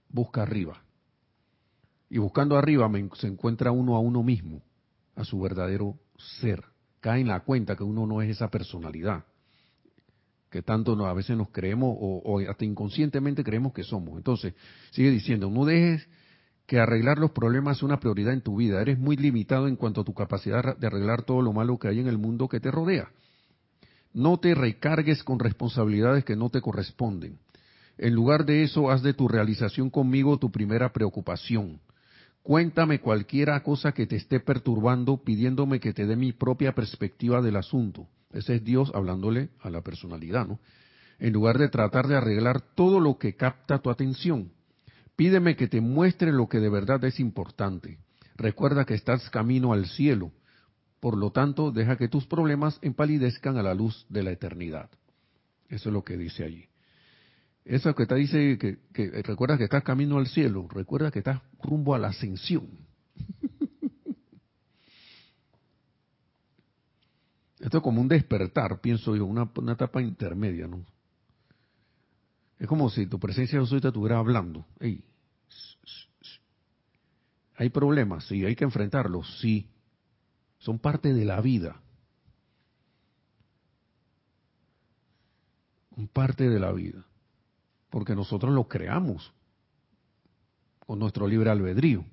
[0.09, 0.83] busca arriba.
[2.11, 4.63] Y buscando arriba se encuentra uno a uno mismo,
[5.17, 5.99] a su verdadero
[6.41, 6.65] ser.
[7.01, 9.25] Cae en la cuenta que uno no es esa personalidad
[10.53, 14.19] que tanto a veces nos creemos o, hasta inconscientemente creemos que somos.
[14.19, 14.55] Entonces,
[14.91, 16.07] sigue diciendo, no dejes
[16.67, 18.81] que arreglar los problemas sea una prioridad en tu vida.
[18.81, 22.01] Eres muy limitado en cuanto a tu capacidad de arreglar todo lo malo que hay
[22.01, 23.11] en el mundo que te rodea.
[24.15, 27.39] No te recargues con responsabilidades que no te corresponden.
[27.99, 31.81] En lugar de eso, haz de tu realización conmigo tu primera preocupación.
[32.43, 37.57] Cuéntame cualquiera cosa que te esté perturbando, pidiéndome que te dé mi propia perspectiva del
[37.57, 38.09] asunto.
[38.33, 40.59] Ese es Dios hablándole a la personalidad, ¿no?
[41.19, 44.51] En lugar de tratar de arreglar todo lo que capta tu atención.
[45.15, 47.99] Pídeme que te muestre lo que de verdad es importante.
[48.35, 50.33] Recuerda que estás camino al cielo.
[51.03, 54.89] Por lo tanto, deja que tus problemas empalidezcan a la luz de la eternidad.
[55.69, 56.69] Eso es lo que dice allí.
[57.65, 61.41] Eso que te dice que, que recuerda que estás camino al cielo, recuerda que estás
[61.61, 62.69] rumbo a la ascensión.
[67.59, 70.87] Esto es como un despertar, pienso yo, una, etapa intermedia, ¿no?
[72.61, 74.65] Es como si tu presencia de te estuviera hablando.
[77.57, 78.25] ¿Hay problemas?
[78.29, 78.45] Sí.
[78.45, 79.41] ¿Hay que enfrentarlos?
[79.41, 79.69] Sí.
[80.63, 81.81] Son parte de la vida.
[85.97, 87.05] Un parte de la vida
[87.93, 89.35] porque nosotros lo creamos
[90.87, 92.07] con nuestro libre albedrío,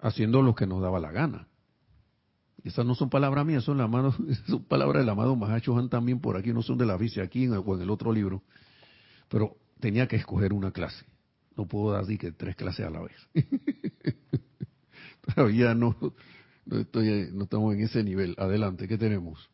[0.00, 1.46] haciendo lo que nos daba la gana.
[2.62, 4.14] Esas no son palabras mías, son, la mano,
[4.46, 7.46] son palabras del amado Mahacho Han también por aquí, no son de la vice aquí
[7.46, 8.42] o en el otro libro.
[9.28, 11.04] Pero tenía que escoger una clase.
[11.56, 13.28] No puedo dar que tres clases a la vez.
[15.34, 15.96] Todavía no,
[16.66, 18.34] no, estoy, no estamos en ese nivel.
[18.38, 19.48] Adelante, ¿qué tenemos?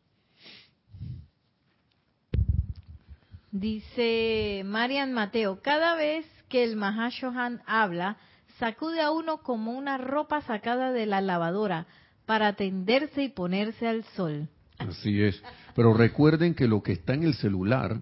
[3.51, 8.17] Dice Marian Mateo, cada vez que el Mahashohan habla,
[8.59, 11.87] sacude a uno como una ropa sacada de la lavadora
[12.25, 14.47] para tenderse y ponerse al sol.
[14.77, 15.43] Así es.
[15.75, 18.01] Pero recuerden que lo que está en el celular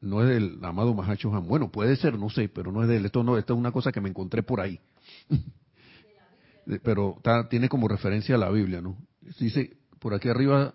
[0.00, 1.48] no es del amado Mahashohan.
[1.48, 3.90] Bueno, puede ser, no sé, pero no es del esto no, esto es una cosa
[3.90, 4.80] que me encontré por ahí.
[6.82, 8.98] Pero está, tiene como referencia a la Biblia, ¿no?
[9.38, 10.74] Dice por aquí arriba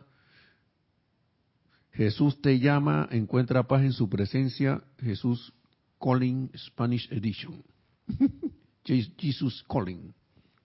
[1.93, 4.81] Jesús te llama, encuentra paz en su presencia.
[4.99, 5.53] Jesús
[5.99, 7.63] Calling Spanish Edition.
[8.85, 10.13] Jesus Calling.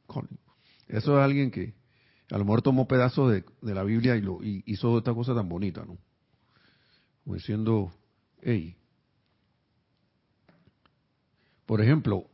[0.08, 0.38] calling.
[0.88, 1.74] Eso es alguien que
[2.30, 5.34] a lo mejor tomó pedazos de, de, la Biblia y, lo, y hizo esta cosa
[5.34, 5.98] tan bonita, ¿no?
[7.24, 7.92] Como diciendo,
[8.42, 8.76] hey.
[11.66, 12.30] Por ejemplo,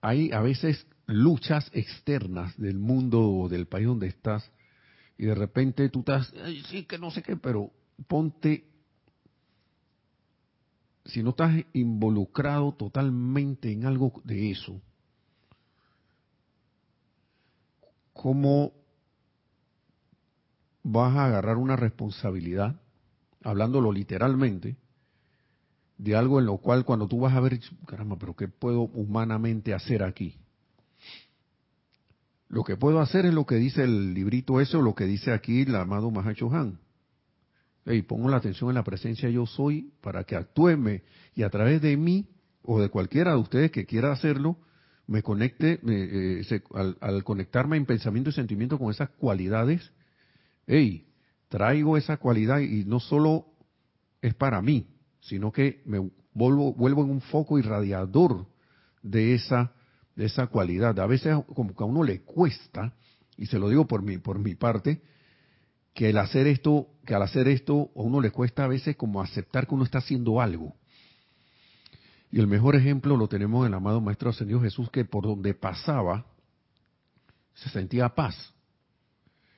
[0.00, 4.50] hay a veces luchas externas del mundo o del país donde estás
[5.18, 7.70] y de repente tú estás, Ay, sí, que no sé qué, pero
[8.06, 8.64] ponte,
[11.04, 14.80] si no estás involucrado totalmente en algo de eso,
[18.12, 18.72] ¿cómo
[20.82, 22.80] vas a agarrar una responsabilidad,
[23.42, 24.76] hablándolo literalmente,
[25.98, 29.72] de algo en lo cual cuando tú vas a ver, caramba, pero ¿qué puedo humanamente
[29.72, 30.38] hacer aquí?
[32.48, 35.32] Lo que puedo hacer es lo que dice el librito ese o lo que dice
[35.32, 36.78] aquí el amado Mahacho Han.
[37.86, 41.02] Y pongo la atención en la presencia yo soy para que actúeme
[41.34, 42.28] y a través de mí
[42.62, 44.58] o de cualquiera de ustedes que quiera hacerlo,
[45.06, 49.92] me conecte, eh, se, al, al, conectarme en pensamiento y sentimiento con esas cualidades,
[50.66, 51.06] hey,
[51.48, 53.46] traigo esa cualidad y no solo
[54.20, 54.88] es para mí,
[55.20, 58.46] sino que me vuelvo, vuelvo en un foco irradiador
[59.02, 59.72] de esa,
[60.16, 60.98] de esa cualidad.
[60.98, 62.94] A veces como que a uno le cuesta,
[63.36, 65.02] y se lo digo por mi, por mi parte,
[65.94, 69.22] que el hacer esto, que al hacer esto a uno le cuesta a veces como
[69.22, 70.74] aceptar que uno está haciendo algo.
[72.32, 75.54] Y el mejor ejemplo lo tenemos en el amado Maestro Ascendido Jesús, que por donde
[75.54, 76.26] pasaba
[77.54, 78.52] se sentía paz.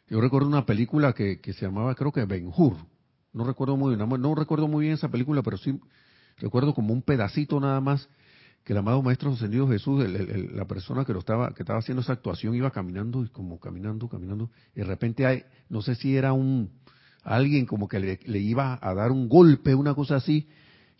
[0.08, 2.76] Yo recuerdo una película que, que se llamaba, creo que Ben Hur.
[3.32, 5.78] No recuerdo muy bien, no recuerdo muy bien esa película, pero sí
[6.38, 8.08] recuerdo como un pedacito nada más
[8.68, 11.78] que el amado Maestro Ascendido Jesús, el, el, la persona que lo estaba, que estaba
[11.78, 15.94] haciendo esa actuación, iba caminando y como caminando, caminando, y de repente hay, no sé
[15.94, 16.70] si era un
[17.22, 20.48] alguien como que le, le, iba a dar un golpe, una cosa así,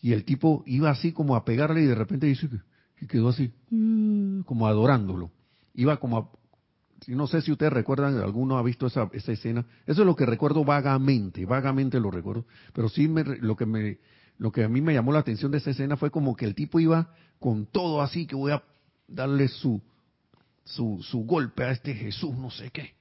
[0.01, 2.49] y el tipo iba así como a pegarle y de repente dice
[3.03, 3.53] y quedó así,
[4.47, 5.31] como adorándolo.
[5.75, 6.31] Iba como a,
[7.07, 9.67] no sé si ustedes recuerdan, alguno ha visto esa, esa escena.
[9.87, 12.47] Eso es lo que recuerdo vagamente, vagamente lo recuerdo.
[12.73, 13.99] Pero sí me, lo que me,
[14.39, 16.55] lo que a mí me llamó la atención de esa escena fue como que el
[16.55, 18.63] tipo iba con todo así que voy a
[19.09, 19.83] darle su,
[20.65, 22.95] su, su golpe a este Jesús, no sé qué.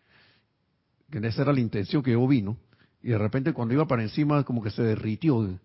[1.11, 2.57] Que esa era la intención que yo vi, ¿no?
[3.03, 5.37] Y de repente cuando iba para encima como que se derritió.
[5.37, 5.59] O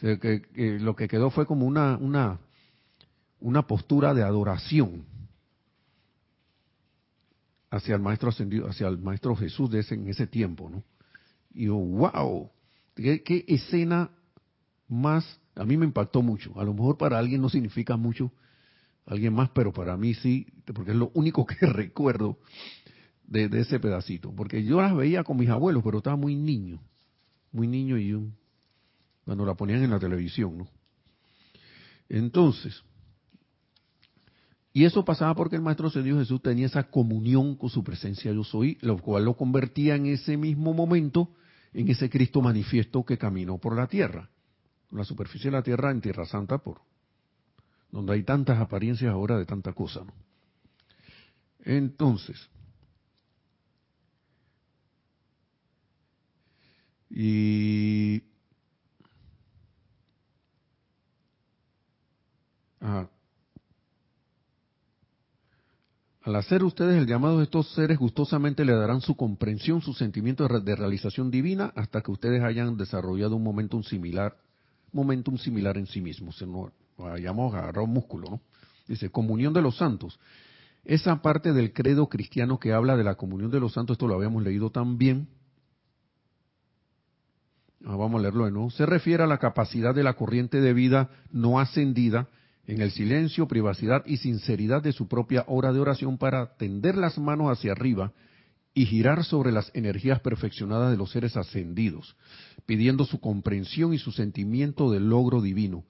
[0.00, 0.42] sea, que,
[0.80, 2.40] lo que quedó fue como una, una,
[3.40, 5.04] una postura de adoración
[7.70, 10.82] hacia el maestro ascendido, hacia el maestro Jesús de ese, en ese tiempo, ¿no?
[11.52, 12.50] Y yo, wow,
[12.96, 14.10] ¿qué, qué escena
[14.88, 16.58] más, a mí me impactó mucho.
[16.58, 18.32] A lo mejor para alguien no significa mucho,
[19.06, 22.38] alguien más, pero para mí sí, porque es lo único que recuerdo
[23.26, 24.32] de, ese pedacito.
[24.34, 26.80] Porque yo las veía con mis abuelos, pero estaba muy niño,
[27.52, 28.22] muy niño y yo,
[29.24, 30.68] cuando la ponían en la televisión, ¿no?
[32.08, 32.82] Entonces,
[34.74, 38.44] y eso pasaba porque el Maestro Señor Jesús tenía esa comunión con su presencia yo
[38.44, 41.30] soy, lo cual lo convertía en ese mismo momento
[41.72, 44.30] en ese Cristo manifiesto que caminó por la tierra
[44.94, 46.80] la superficie de la Tierra en Tierra Santa, por
[47.90, 50.02] donde hay tantas apariencias ahora de tanta cosa.
[51.60, 52.50] Entonces,
[57.10, 58.22] y
[62.80, 63.08] ajá,
[66.24, 70.48] Al hacer ustedes el llamado de estos seres, gustosamente le darán su comprensión, su sentimiento
[70.48, 74.34] de realización divina, hasta que ustedes hayan desarrollado un momento similar
[74.94, 78.40] momentum similar en sí mismo, se nos hayamos agarrado músculo, ¿no?
[78.86, 80.18] Dice, comunión de los santos.
[80.84, 84.14] Esa parte del credo cristiano que habla de la comunión de los santos, esto lo
[84.14, 85.28] habíamos leído también.
[87.84, 88.70] Ah, vamos a leerlo de nuevo.
[88.70, 92.28] Se refiere a la capacidad de la corriente de vida no ascendida
[92.66, 97.18] en el silencio, privacidad y sinceridad de su propia hora de oración para tender las
[97.18, 98.12] manos hacia arriba
[98.74, 102.16] y girar sobre las energías perfeccionadas de los seres ascendidos,
[102.66, 105.84] pidiendo su comprensión y su sentimiento del logro divino,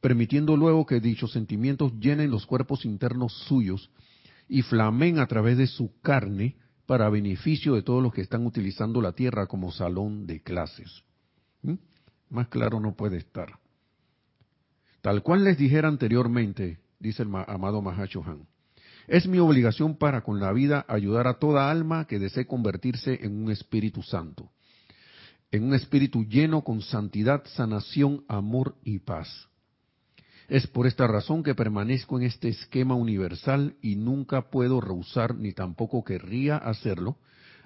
[0.00, 3.90] permitiendo luego que dichos sentimientos llenen los cuerpos internos suyos
[4.48, 9.02] y flamen a través de su carne para beneficio de todos los que están utilizando
[9.02, 11.02] la tierra como salón de clases.
[11.62, 11.74] ¿Mm?
[12.30, 13.58] Más claro no puede estar.
[15.00, 18.22] Tal cual les dijera anteriormente, dice el amado Mahacho
[19.08, 23.42] es mi obligación para con la vida ayudar a toda alma que desee convertirse en
[23.42, 24.50] un Espíritu Santo,
[25.50, 29.48] en un espíritu lleno con santidad, sanación, amor y paz.
[30.48, 35.52] Es por esta razón que permanezco en este esquema universal y nunca puedo rehusar ni
[35.52, 37.16] tampoco querría hacerlo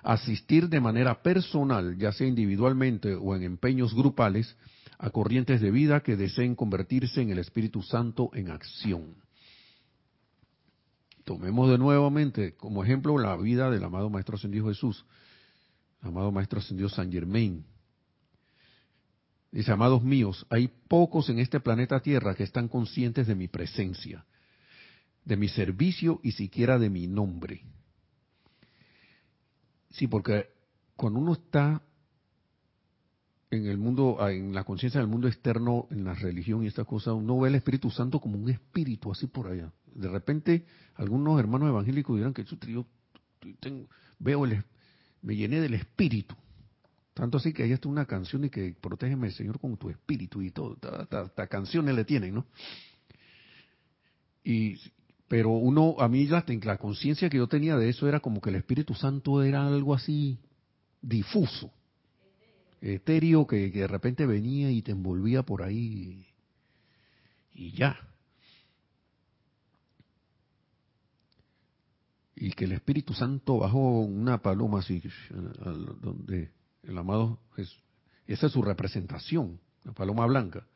[0.03, 4.57] asistir de manera personal, ya sea individualmente o en empeños grupales,
[4.99, 9.15] a corrientes de vida que deseen convertirse en el Espíritu Santo en acción.
[11.25, 15.05] Tomemos de nuevamente como ejemplo la vida del amado Maestro Ascendido Jesús,
[16.01, 17.65] amado Maestro Ascendido San Germain.
[19.53, 24.25] Dice, amados míos, hay pocos en este planeta Tierra que están conscientes de mi presencia,
[25.25, 27.63] de mi servicio y siquiera de mi nombre.
[29.91, 30.49] Sí, porque
[30.97, 31.83] cuando uno está
[33.53, 36.87] en el mundo, ah, en la conciencia del mundo externo, en la religión y estas
[36.87, 39.71] cosas, uno ve el Espíritu Santo como un espíritu así por allá.
[39.95, 42.87] De repente, algunos hermanos evangélicos dirán que yo
[44.19, 44.65] veo el,
[45.21, 46.35] me llené del espíritu.
[47.13, 50.51] Tanto así que hay hasta una canción y que protégeme, Señor, con tu espíritu y
[50.51, 50.79] todo.
[51.11, 52.47] Hasta, canciones le tienen, ¿no?
[54.43, 54.79] Y,
[55.29, 58.49] pero uno, a mí la, la conciencia que yo tenía de eso era como que
[58.49, 60.39] el Espíritu Santo era algo así
[61.03, 61.71] difuso,
[62.83, 66.27] etéreo, que, de repente venía y te envolvía por ahí
[67.55, 67.97] y ya.
[72.35, 75.01] y que el Espíritu Santo bajó una paloma así,
[76.01, 76.51] donde
[76.83, 77.81] el amado Jesús,
[78.27, 80.67] esa es su representación, la paloma blanca,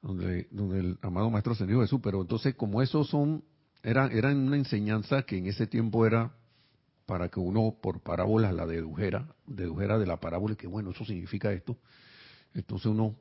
[0.00, 3.44] donde, donde el amado Maestro Ascendido Jesús, pero entonces como esos son,
[3.82, 6.32] eran, eran una enseñanza que en ese tiempo era
[7.08, 11.50] para que uno por parábolas la dedujera, dedujera de la parábola que bueno, eso significa
[11.52, 11.76] esto,
[12.54, 13.16] entonces uno,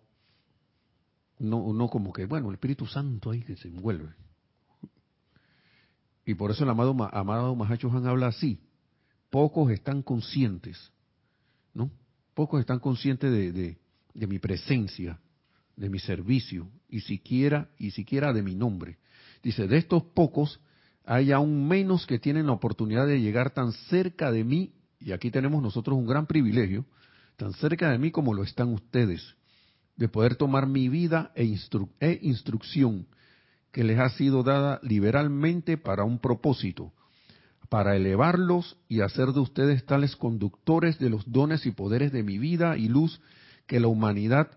[1.39, 4.09] uno, uno como que, bueno, el Espíritu Santo ahí que se envuelve
[6.27, 8.59] y por eso el amado, amado Mahacho Han habla así.
[9.29, 10.91] Pocos están conscientes,
[11.73, 11.89] ¿no?
[12.33, 13.77] Pocos están conscientes de,
[14.13, 15.21] de, mi presencia,
[15.77, 18.97] de mi servicio, y siquiera, y siquiera de mi nombre.
[19.41, 20.59] Dice, de estos pocos
[21.07, 25.31] hay aún menos que tienen la oportunidad de llegar tan cerca de mí, y aquí
[25.31, 26.85] tenemos nosotros un gran privilegio,
[27.37, 29.35] tan cerca de mí como lo están ustedes,
[29.95, 31.43] de poder tomar mi vida e,
[32.01, 33.07] e instrucción
[33.71, 36.91] que les ha sido dada liberalmente para un propósito,
[37.69, 42.37] para elevarlos y hacer de ustedes tales conductores de los dones y poderes de mi
[42.37, 43.21] vida y luz
[43.65, 44.51] que la humanidad,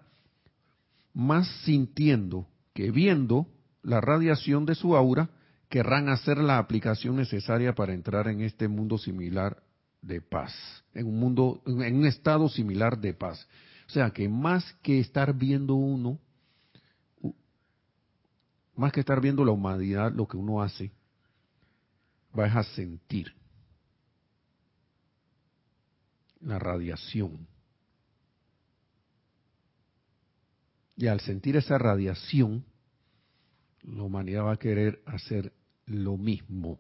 [1.15, 3.47] más sintiendo que viendo
[3.83, 5.31] la radiación de su aura,
[5.71, 9.63] querrán hacer la aplicación necesaria para entrar en este mundo similar
[10.03, 10.53] de paz,
[10.93, 13.49] en un mundo, en un estado similar de paz.
[13.87, 16.21] O sea que más que estar viendo uno
[18.81, 20.91] más que estar viendo la humanidad, lo que uno hace,
[22.33, 23.35] vas a sentir
[26.41, 27.47] la radiación.
[30.97, 32.65] Y al sentir esa radiación,
[33.83, 35.53] la humanidad va a querer hacer
[35.91, 36.79] lo mismo.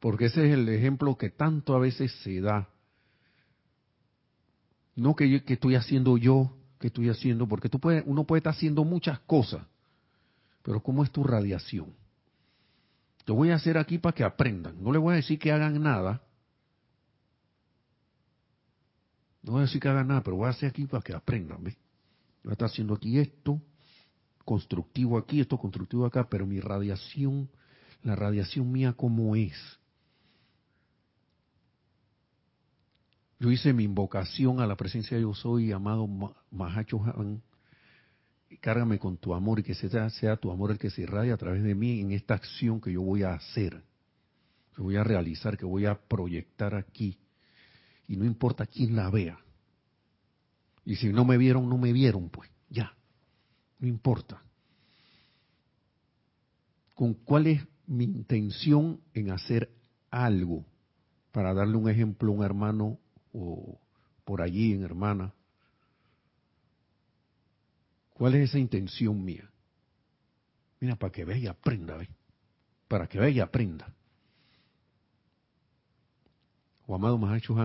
[0.00, 2.68] Porque ese es el ejemplo que tanto a veces se da.
[4.96, 8.52] No que, que estoy haciendo yo, que estoy haciendo, porque tú puedes, uno puede estar
[8.52, 9.66] haciendo muchas cosas,
[10.62, 11.94] pero ¿cómo es tu radiación?
[13.26, 14.82] Lo voy a hacer aquí para que aprendan.
[14.82, 16.22] No les voy a decir que hagan nada.
[19.42, 21.62] No voy a decir que hagan nada, pero voy a hacer aquí para que aprendan.
[21.62, 21.76] ¿ves?
[22.42, 23.60] Voy a estar haciendo aquí esto,
[24.44, 27.48] constructivo aquí, esto constructivo acá, pero mi radiación,
[28.04, 29.56] la radiación mía, ¿cómo es?
[33.40, 36.06] Yo hice mi invocación a la presencia de yo soy, amado
[36.50, 37.42] Mahacho Han,
[38.60, 41.38] cárgame con tu amor y que sea, sea tu amor el que se irradia a
[41.38, 43.82] través de mí en esta acción que yo voy a hacer,
[44.76, 47.18] que voy a realizar, que voy a proyectar aquí.
[48.06, 49.38] Y no importa quién la vea.
[50.84, 52.94] Y si no me vieron, no me vieron, pues ya,
[53.78, 54.42] no importa.
[56.94, 59.70] ¿Con cuál es mi intención en hacer
[60.10, 60.64] algo?
[61.32, 62.98] Para darle un ejemplo a un hermano
[63.32, 63.78] o
[64.24, 65.34] por allí, en hermana,
[68.14, 69.50] ¿Cuál es esa intención mía?
[70.80, 72.08] Mira, para que vea y aprenda, ¿ve?
[72.88, 73.92] Para que vea y aprenda.
[76.86, 77.56] O amado Mahacho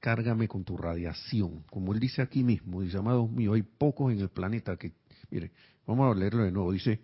[0.00, 1.64] cárgame con tu radiación.
[1.70, 4.92] Como él dice aquí mismo, dice, amados míos, hay pocos en el planeta que,
[5.30, 5.50] mire,
[5.86, 7.00] vamos a leerlo de nuevo, dice,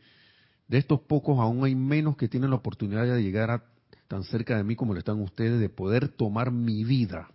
[0.71, 3.65] de estos pocos aún hay menos que tienen la oportunidad de llegar
[4.07, 7.29] tan cerca de mí como lo están ustedes, de poder tomar mi vida.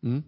[0.00, 0.20] ¿Mm?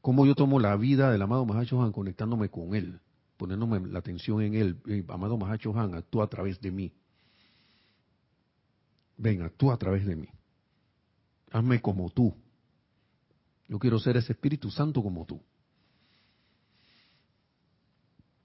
[0.00, 2.98] ¿Cómo yo tomo la vida del amado Mahacho Han conectándome con él?
[3.36, 6.92] poniéndome la atención en él, eh, amado Mahacho Han, actúa a través de mí.
[9.16, 10.28] Ven, actúa a través de mí.
[11.50, 12.32] Hazme como tú.
[13.68, 15.42] Yo quiero ser ese Espíritu Santo como tú.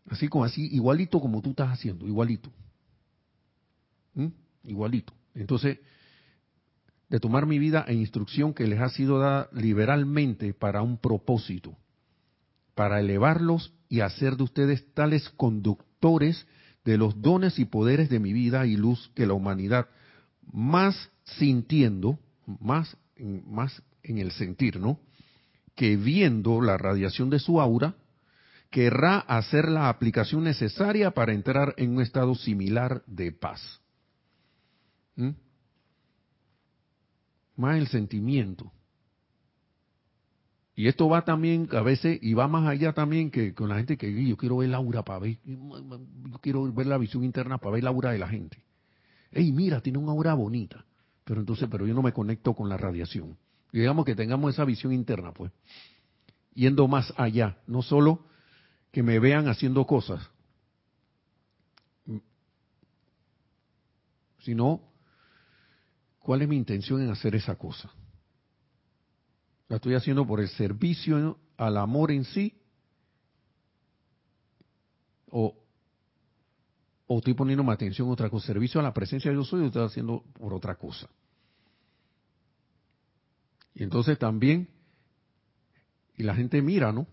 [0.10, 2.52] Así como así, igualito como tú estás haciendo, igualito.
[4.64, 5.14] Igualito.
[5.34, 5.80] Entonces,
[7.10, 11.78] de tomar mi vida e instrucción que les ha sido dada liberalmente para un propósito,
[12.76, 16.46] para elevarlos y hacer de ustedes tales conductores
[16.84, 19.88] de los dones y poderes de mi vida y luz que la humanidad,
[20.52, 22.98] más sintiendo, más,
[23.46, 25.00] más en el sentir, ¿no?
[25.76, 27.96] Que viendo la radiación de su aura,
[28.70, 33.82] querrá hacer la aplicación necesaria para entrar en un estado similar de paz.
[35.18, 35.32] ¿Mm?
[37.58, 38.72] Más el sentimiento.
[40.76, 43.98] Y esto va también a veces, y va más allá también que con la gente
[43.98, 47.74] que yo quiero ver la aura para ver, yo quiero ver la visión interna para
[47.74, 48.64] ver la aura de la gente.
[49.32, 50.86] Ey, mira, tiene una aura bonita.
[51.24, 53.38] Pero entonces, pero yo no me conecto con la radiación.
[53.74, 55.52] digamos que tengamos esa visión interna, pues.
[56.54, 58.26] Yendo más allá, no solo
[58.92, 60.30] que me vean haciendo cosas,
[64.40, 64.82] sino
[66.28, 67.90] cuál es mi intención en hacer esa cosa.
[69.70, 72.54] La estoy haciendo por el servicio al amor en sí
[75.32, 75.56] o,
[77.08, 79.62] o estoy poniendo más atención a otra cosa, servicio a la presencia de yo soy,
[79.62, 81.08] o estoy haciendo por otra cosa.
[83.74, 84.68] Y entonces también,
[86.18, 87.08] y la gente mira, ¿no?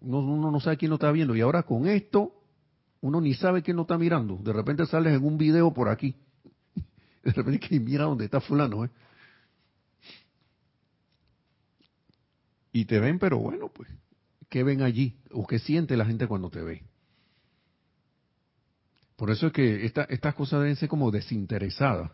[0.00, 1.36] uno, no sabe quién lo está viendo.
[1.36, 2.41] Y ahora con esto,
[3.02, 4.36] uno ni sabe quién lo está mirando.
[4.36, 6.16] De repente sales en un video por aquí.
[7.22, 8.90] De repente que mira dónde está fulano, ¿eh?
[12.72, 13.90] Y te ven, pero bueno, pues,
[14.48, 15.14] ¿qué ven allí?
[15.32, 16.82] ¿O qué siente la gente cuando te ve?
[19.16, 22.10] Por eso es que esta, estas cosas deben ser como desinteresadas.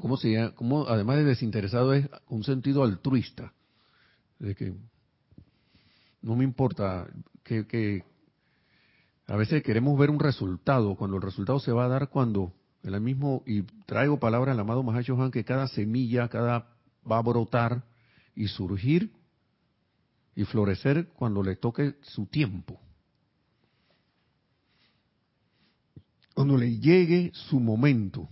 [0.00, 3.52] ¿Cómo se además de desinteresado es un sentido altruista.
[4.40, 4.74] De que
[6.22, 7.06] no me importa
[7.44, 8.02] que,
[9.26, 12.52] a veces queremos ver un resultado, cuando el resultado se va a dar cuando
[12.82, 16.68] el mismo, y traigo palabras al amado Mahacho que cada semilla, cada
[17.10, 17.84] va a brotar
[18.34, 19.12] y surgir
[20.34, 22.78] y florecer cuando le toque su tiempo.
[26.34, 28.28] Cuando le llegue su momento.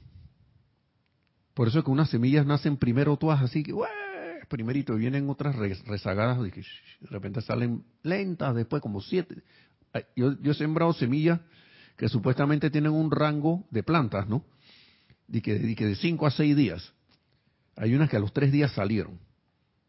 [1.54, 3.72] Por eso es que unas semillas nacen primero todas así que,
[4.48, 6.52] primerito, vienen otras rezagadas de
[7.08, 9.42] repente salen lentas, después como siete.
[10.16, 11.40] Yo, he sembrado semillas
[11.96, 14.44] que supuestamente tienen un rango de plantas, ¿no?
[15.28, 16.92] De que, de que de cinco a seis días.
[17.76, 19.18] Hay unas que a los tres días salieron.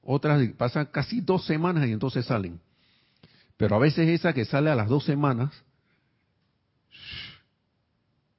[0.02, 2.60] Otras pasan casi dos semanas y entonces salen.
[3.58, 5.52] Pero a veces esa que sale a las dos semanas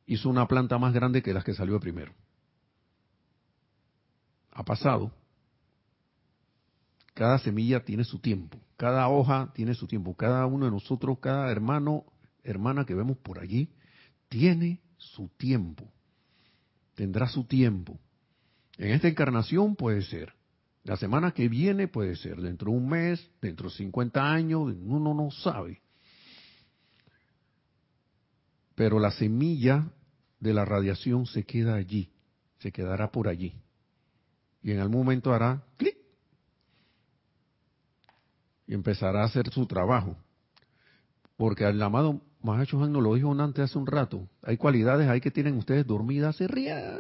[0.07, 2.13] hizo una planta más grande que las que salió primero.
[4.53, 5.11] Ha pasado.
[7.15, 11.51] Cada semilla tiene su tiempo, cada hoja tiene su tiempo, cada uno de nosotros, cada
[11.51, 12.05] hermano,
[12.43, 13.69] hermana que vemos por allí,
[14.29, 15.89] tiene su tiempo,
[16.95, 18.01] tendrá su tiempo.
[18.79, 20.35] En esta encarnación puede ser,
[20.83, 25.15] la semana que viene puede ser, dentro de un mes, dentro de 50 años, uno
[25.15, 25.81] no sabe.
[28.75, 29.89] Pero la semilla
[30.41, 32.11] de la radiación se queda allí,
[32.59, 33.55] se quedará por allí.
[34.65, 35.94] Y en algún momento hará clic
[38.67, 40.17] y empezará a hacer su trabajo.
[41.37, 44.29] Porque el amado Mahacho Han nos lo dijo antes hace un rato.
[44.43, 46.99] Hay cualidades ahí que tienen ustedes dormidas hace ría.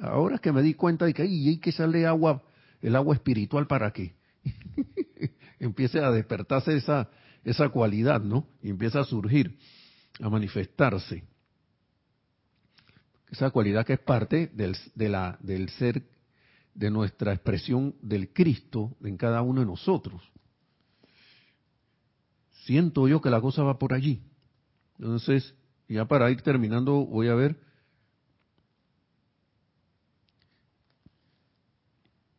[0.00, 2.42] Ahora es que me di cuenta de que hay que sale agua,
[2.80, 4.14] el agua espiritual para qué.
[5.60, 7.08] Empiece a despertarse esa,
[7.44, 8.46] esa cualidad, ¿no?
[8.62, 9.58] Y empieza a surgir,
[10.20, 11.24] a manifestarse.
[13.30, 16.02] Esa cualidad que es parte del, de la, del ser,
[16.74, 20.22] de nuestra expresión del Cristo en cada uno de nosotros
[22.66, 24.22] siento yo que la cosa va por allí.
[24.98, 25.54] Entonces,
[25.88, 27.56] ya para ir terminando, voy a ver.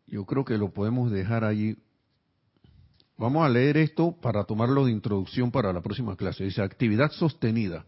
[0.05, 1.78] Yo creo que lo podemos dejar allí.
[3.17, 6.43] Vamos a leer esto para tomarlo de introducción para la próxima clase.
[6.43, 7.86] Dice, actividad sostenida.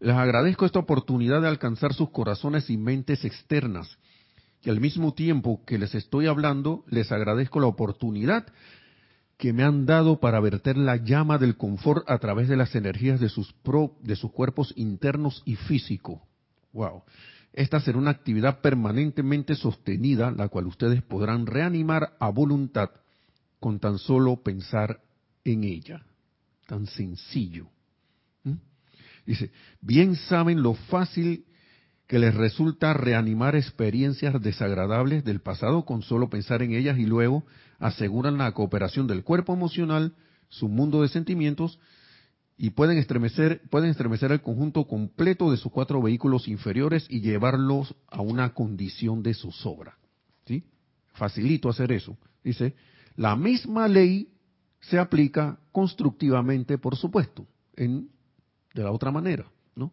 [0.00, 3.98] Les agradezco esta oportunidad de alcanzar sus corazones y mentes externas.
[4.62, 8.46] Y al mismo tiempo que les estoy hablando, les agradezco la oportunidad
[9.42, 13.18] que me han dado para verter la llama del confort a través de las energías
[13.18, 16.22] de sus, pro, de sus cuerpos internos y físico.
[16.72, 17.02] Wow.
[17.52, 22.90] Esta será una actividad permanentemente sostenida, la cual ustedes podrán reanimar a voluntad
[23.58, 25.00] con tan solo pensar
[25.44, 26.04] en ella.
[26.68, 27.66] Tan sencillo.
[28.44, 28.58] ¿Mm?
[29.26, 31.46] Dice, bien saben lo fácil
[32.06, 37.44] que les resulta reanimar experiencias desagradables del pasado con solo pensar en ellas y luego
[37.82, 40.14] aseguran la cooperación del cuerpo emocional,
[40.48, 41.80] su mundo de sentimientos
[42.56, 47.94] y pueden estremecer, pueden estremecer el conjunto completo de sus cuatro vehículos inferiores y llevarlos
[48.08, 49.98] a una condición de zozobra.
[50.46, 50.64] ¿Sí?
[51.14, 52.16] Facilito hacer eso.
[52.44, 52.76] Dice,
[53.16, 54.28] la misma ley
[54.80, 58.10] se aplica constructivamente, por supuesto, en,
[58.74, 59.92] de la otra manera, ¿no?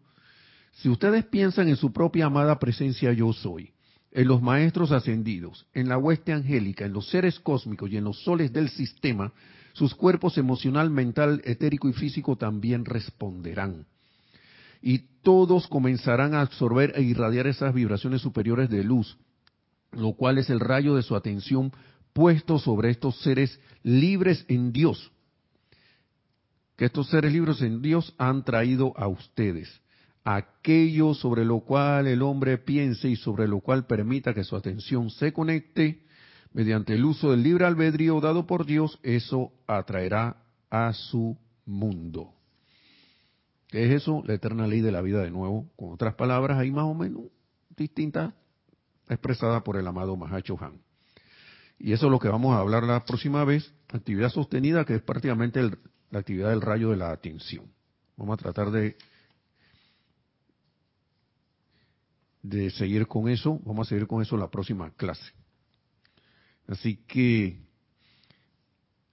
[0.74, 3.72] Si ustedes piensan en su propia amada presencia yo soy,
[4.12, 8.24] en los maestros ascendidos, en la hueste angélica, en los seres cósmicos y en los
[8.24, 9.34] soles del sistema,
[9.74, 13.86] sus cuerpos emocional, mental, etérico y físico también responderán.
[14.82, 19.18] Y todos comenzarán a absorber e irradiar esas vibraciones superiores de luz,
[19.92, 21.72] lo cual es el rayo de su atención
[22.14, 25.12] puesto sobre estos seres libres en Dios,
[26.76, 29.70] que estos seres libres en Dios han traído a ustedes.
[30.24, 35.10] Aquello sobre lo cual el hombre piense y sobre lo cual permita que su atención
[35.10, 36.04] se conecte,
[36.54, 40.38] mediante el uso del libre albedrío dado por Dios, eso atraerá
[40.70, 42.34] a su mundo.
[43.68, 44.24] ¿Qué es eso?
[44.26, 45.70] La eterna ley de la vida de nuevo.
[45.76, 47.24] Con otras palabras, ahí más o menos
[47.78, 48.34] distintas,
[49.08, 50.82] expresada por el amado Mahacho Han.
[51.78, 55.02] Y eso es lo que vamos a hablar la próxima vez, actividad sostenida, que es
[55.02, 55.62] prácticamente
[56.10, 57.66] la actividad del rayo de la atención.
[58.18, 58.98] Vamos a tratar de,
[62.42, 65.34] de seguir con eso, vamos a seguir con eso la próxima clase.
[66.68, 67.60] Así que,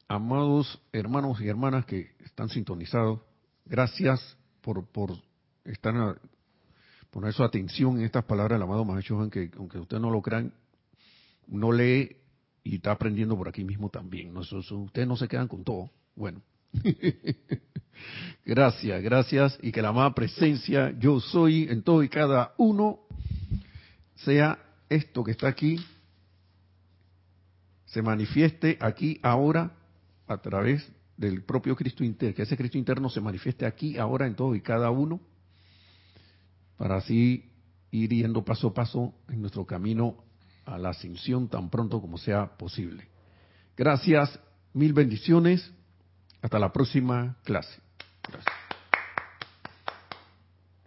[0.09, 3.21] amados hermanos y hermanas que están sintonizados,
[3.65, 5.13] gracias por, por
[5.65, 6.21] estar
[7.11, 10.53] poner su atención en estas palabras del amado Maestro que aunque ustedes no lo crean,
[11.47, 12.17] no lee
[12.63, 14.35] y está aprendiendo por aquí mismo también.
[14.35, 14.41] ¿no?
[14.41, 15.91] ustedes no se quedan con todo.
[16.15, 16.43] Bueno.
[18.45, 19.59] gracias, gracias.
[19.63, 23.01] Y que la amada presencia, yo soy en todo y cada uno,
[24.17, 24.59] sea
[24.89, 25.79] esto que está aquí
[27.97, 29.73] se manifieste aquí ahora
[30.27, 34.35] a través del propio Cristo interno, que ese Cristo interno se manifieste aquí ahora en
[34.35, 35.19] todo y cada uno,
[36.77, 37.51] para así
[37.91, 40.25] ir yendo paso a paso en nuestro camino
[40.67, 43.09] a la ascensión tan pronto como sea posible.
[43.77, 44.39] Gracias,
[44.75, 45.73] mil bendiciones,
[46.47, 47.81] hasta la próxima clase.
[48.29, 48.66] Gracias.